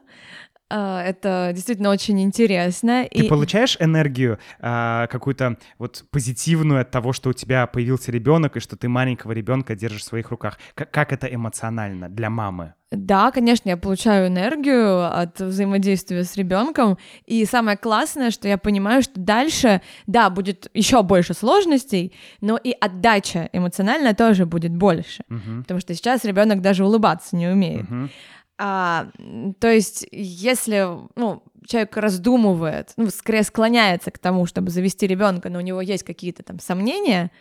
это 0.71 1.51
действительно 1.53 1.89
очень 1.89 2.21
интересно. 2.21 3.05
Ты 3.11 3.25
и... 3.25 3.29
получаешь 3.29 3.77
энергию 3.79 4.39
а, 4.59 5.07
какую-то 5.07 5.57
вот 5.77 6.05
позитивную 6.11 6.81
от 6.81 6.91
того, 6.91 7.13
что 7.13 7.29
у 7.29 7.33
тебя 7.33 7.67
появился 7.67 8.11
ребенок 8.11 8.57
и 8.57 8.59
что 8.59 8.75
ты 8.75 8.89
маленького 8.89 9.31
ребенка 9.31 9.75
держишь 9.75 10.01
в 10.01 10.05
своих 10.05 10.29
руках? 10.31 10.57
Как, 10.75 10.91
как 10.91 11.13
это 11.13 11.27
эмоционально 11.27 12.09
для 12.09 12.29
мамы? 12.29 12.73
Да, 12.91 13.31
конечно, 13.31 13.69
я 13.69 13.77
получаю 13.77 14.27
энергию 14.27 15.17
от 15.17 15.39
взаимодействия 15.39 16.25
с 16.25 16.35
ребенком. 16.35 16.97
И 17.25 17.45
самое 17.45 17.77
классное, 17.77 18.31
что 18.31 18.49
я 18.49 18.57
понимаю, 18.57 19.01
что 19.01 19.17
дальше, 19.17 19.81
да, 20.07 20.29
будет 20.29 20.69
еще 20.73 21.01
больше 21.01 21.33
сложностей, 21.33 22.13
но 22.41 22.57
и 22.57 22.75
отдача 22.79 23.49
эмоциональная 23.53 24.13
тоже 24.13 24.45
будет 24.45 24.75
больше. 24.75 25.23
Uh-huh. 25.29 25.61
Потому 25.61 25.79
что 25.79 25.93
сейчас 25.95 26.25
ребенок 26.25 26.61
даже 26.61 26.83
улыбаться 26.83 27.37
не 27.37 27.47
умеет. 27.47 27.89
Uh-huh. 27.89 28.09
А, 28.63 29.07
то 29.59 29.71
есть, 29.71 30.05
если 30.11 30.87
ну, 31.15 31.41
человек 31.65 31.97
раздумывает, 31.97 32.93
ну, 32.95 33.09
скорее 33.09 33.41
склоняется 33.41 34.11
к 34.11 34.19
тому, 34.19 34.45
чтобы 34.45 34.69
завести 34.69 35.07
ребенка, 35.07 35.49
но 35.49 35.57
у 35.57 35.63
него 35.63 35.81
есть 35.81 36.03
какие-то 36.03 36.43
там 36.43 36.59
сомнения, 36.59 37.31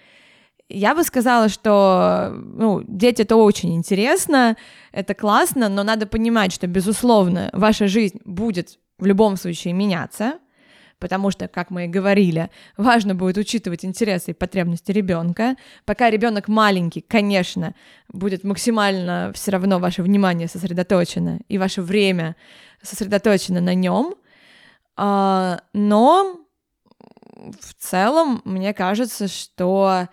я 0.70 0.94
бы 0.94 1.04
сказала, 1.04 1.50
что 1.50 2.32
ну, 2.34 2.82
дети 2.88 3.20
это 3.20 3.36
очень 3.36 3.74
интересно, 3.74 4.56
это 4.92 5.12
классно, 5.12 5.68
но 5.68 5.82
надо 5.82 6.06
понимать, 6.06 6.54
что, 6.54 6.66
безусловно, 6.66 7.50
ваша 7.52 7.86
жизнь 7.86 8.18
будет 8.24 8.78
в 8.98 9.04
любом 9.04 9.36
случае 9.36 9.74
меняться, 9.74 10.38
потому 11.00 11.30
что, 11.30 11.48
как 11.48 11.70
мы 11.70 11.86
и 11.86 11.88
говорили, 11.88 12.50
важно 12.76 13.14
будет 13.14 13.38
учитывать 13.38 13.84
интересы 13.84 14.30
и 14.30 14.34
потребности 14.34 14.92
ребенка. 14.92 15.56
Пока 15.84 16.10
ребенок 16.10 16.46
маленький, 16.46 17.00
конечно, 17.00 17.74
будет 18.08 18.44
максимально 18.44 19.32
все 19.34 19.50
равно 19.50 19.78
ваше 19.78 20.02
внимание 20.02 20.46
сосредоточено 20.46 21.40
и 21.48 21.58
ваше 21.58 21.82
время 21.82 22.36
сосредоточено 22.82 23.60
на 23.60 23.74
нем, 23.74 24.14
а, 24.96 25.62
но 25.72 26.40
в 27.34 27.74
целом 27.78 28.42
мне 28.44 28.74
кажется, 28.74 29.28
что 29.28 30.08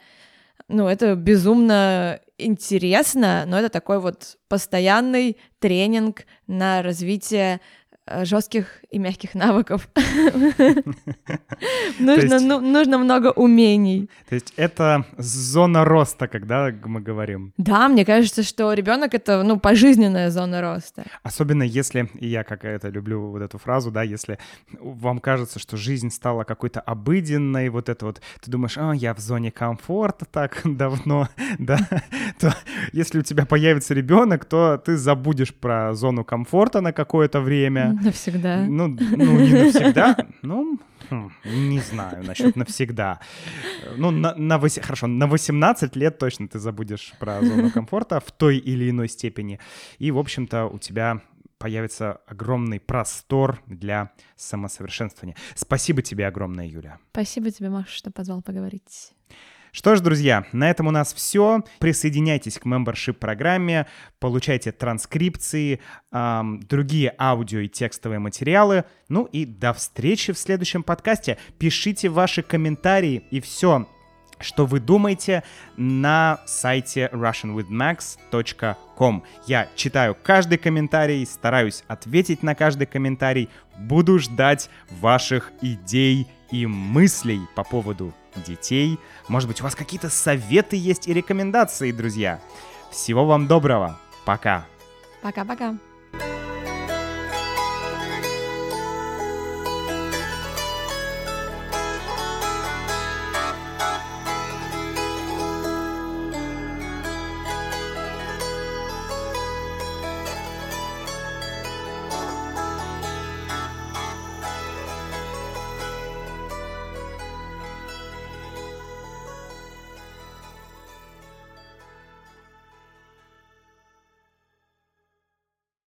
ну, 0.70 0.88
это 0.88 1.16
безумно 1.16 2.20
интересно, 2.38 3.46
но 3.48 3.58
это 3.60 3.70
такой 3.70 4.00
вот 4.00 4.38
постоянный 4.48 5.38
тренинг 5.60 6.26
на 6.46 6.82
развитие 6.82 7.62
жестких 8.24 8.84
и 8.90 9.00
мягких 9.00 9.36
навыков. 9.36 9.90
нужно, 12.00 12.40
ну, 12.40 12.60
нужно 12.60 12.98
много 12.98 13.32
умений. 13.32 14.10
То 14.30 14.36
есть 14.36 14.54
это 14.56 15.06
зона 15.18 15.86
роста, 15.86 16.28
когда 16.28 16.72
мы 16.86 17.02
говорим. 17.02 17.54
Да, 17.58 17.88
мне 17.88 18.06
кажется, 18.06 18.44
что 18.44 18.74
ребенок 18.74 19.14
это 19.14 19.44
ну 19.44 19.60
пожизненная 19.60 20.32
зона 20.32 20.62
роста. 20.62 21.04
Особенно 21.24 21.64
если, 21.64 22.10
и 22.16 22.28
я 22.28 22.44
как 22.44 22.66
это 22.66 22.90
люблю 22.90 23.32
вот 23.32 23.42
эту 23.42 23.58
фразу, 23.58 23.92
да, 23.92 24.04
если 24.04 24.38
вам 24.80 25.20
кажется, 25.20 25.60
что 25.60 25.78
жизнь 25.78 26.10
стала 26.10 26.44
какой-то 26.44 26.80
обыденной, 26.80 27.70
вот 27.70 27.90
это 27.90 28.06
вот, 28.06 28.22
ты 28.42 28.52
думаешь, 28.52 28.78
а, 28.78 28.94
я 28.94 29.14
в 29.14 29.20
зоне 29.20 29.52
комфорта 29.52 30.26
так 30.26 30.62
давно, 30.64 31.28
да, 31.60 31.78
то 32.40 32.54
если 32.94 33.20
у 33.20 33.24
тебя 33.24 33.46
появится 33.46 33.94
ребенок, 33.94 34.46
то 34.46 34.78
ты 34.78 34.98
забудешь 34.98 35.54
про 35.54 35.94
зону 35.94 36.24
комфорта 36.24 36.82
на 36.82 36.94
какое-то 36.94 37.42
время, 37.42 37.97
Навсегда. 38.04 38.66
Ну, 38.68 38.88
ну 38.88 39.40
не 39.40 39.54
навсегда, 39.54 40.18
ну, 40.42 40.80
хм, 41.10 41.32
не 41.46 41.80
знаю 41.80 42.24
насчет 42.24 42.56
навсегда. 42.56 43.20
Ну, 43.98 44.12
на, 44.12 44.36
на 44.36 44.58
8, 44.58 44.82
хорошо, 44.82 45.08
на 45.08 45.28
18 45.28 45.96
лет 45.96 46.18
точно 46.18 46.48
ты 46.48 46.60
забудешь 46.60 47.14
про 47.20 47.42
зону 47.42 47.72
комфорта 47.72 48.20
в 48.20 48.32
той 48.32 48.58
или 48.58 48.90
иной 48.90 49.08
степени. 49.08 49.60
И, 50.00 50.12
в 50.12 50.18
общем-то, 50.18 50.66
у 50.66 50.80
тебя 50.80 51.22
появится 51.58 52.20
огромный 52.28 52.80
простор 52.80 53.62
для 53.66 54.12
самосовершенствования. 54.36 55.36
Спасибо 55.56 56.02
тебе 56.02 56.28
огромное, 56.28 56.68
Юля. 56.68 57.00
Спасибо 57.12 57.52
тебе, 57.52 57.70
Маша, 57.70 57.92
что 57.92 58.12
позвал 58.12 58.42
поговорить. 58.42 59.14
Что 59.72 59.96
ж, 59.96 60.02
друзья, 60.02 60.46
на 60.52 60.70
этом 60.70 60.88
у 60.88 60.92
нас 60.92 61.14
все. 61.14 61.62
Присоединяйтесь 61.80 62.60
к 62.60 62.66
мембершип 62.66 63.18
программе, 63.20 63.88
получайте 64.20 64.72
транскрипции, 64.72 65.80
эм, 66.12 66.60
другие 66.62 67.14
аудио 67.20 67.60
и 67.60 67.68
текстовые 67.68 68.20
материалы. 68.20 68.86
Ну 69.10 69.26
и 69.26 69.46
до 69.46 69.74
встречи 69.74 70.32
в 70.34 70.38
следующем 70.38 70.84
подкасте. 70.84 71.38
Пишите 71.60 72.10
ваши 72.10 72.42
комментарии 72.42 73.24
и 73.32 73.42
все, 73.42 73.88
что 74.40 74.66
вы 74.66 74.80
думаете 74.80 75.44
на 75.76 76.40
сайте 76.46 77.10
russianwithmax.com. 77.12 79.24
Я 79.48 79.68
читаю 79.76 80.16
каждый 80.22 80.58
комментарий, 80.58 81.26
стараюсь 81.26 81.84
ответить 81.88 82.44
на 82.44 82.56
каждый 82.56 82.88
комментарий, 82.88 83.50
буду 83.78 84.20
ждать 84.20 84.70
ваших 84.90 85.52
идей 85.62 86.28
и 86.52 86.66
мыслей 86.66 87.42
по 87.56 87.64
поводу 87.64 88.14
детей. 88.46 89.00
Может 89.28 89.50
быть, 89.50 89.62
у 89.62 89.64
вас 89.64 89.76
какие-то 89.76 90.10
советы 90.10 90.76
есть 90.76 91.08
и 91.08 91.14
рекомендации, 91.14 91.92
друзья. 91.92 92.40
Всего 92.92 93.26
вам 93.26 93.48
доброго. 93.48 94.00
Пока. 94.26 94.66
Пока-пока. 95.22 95.78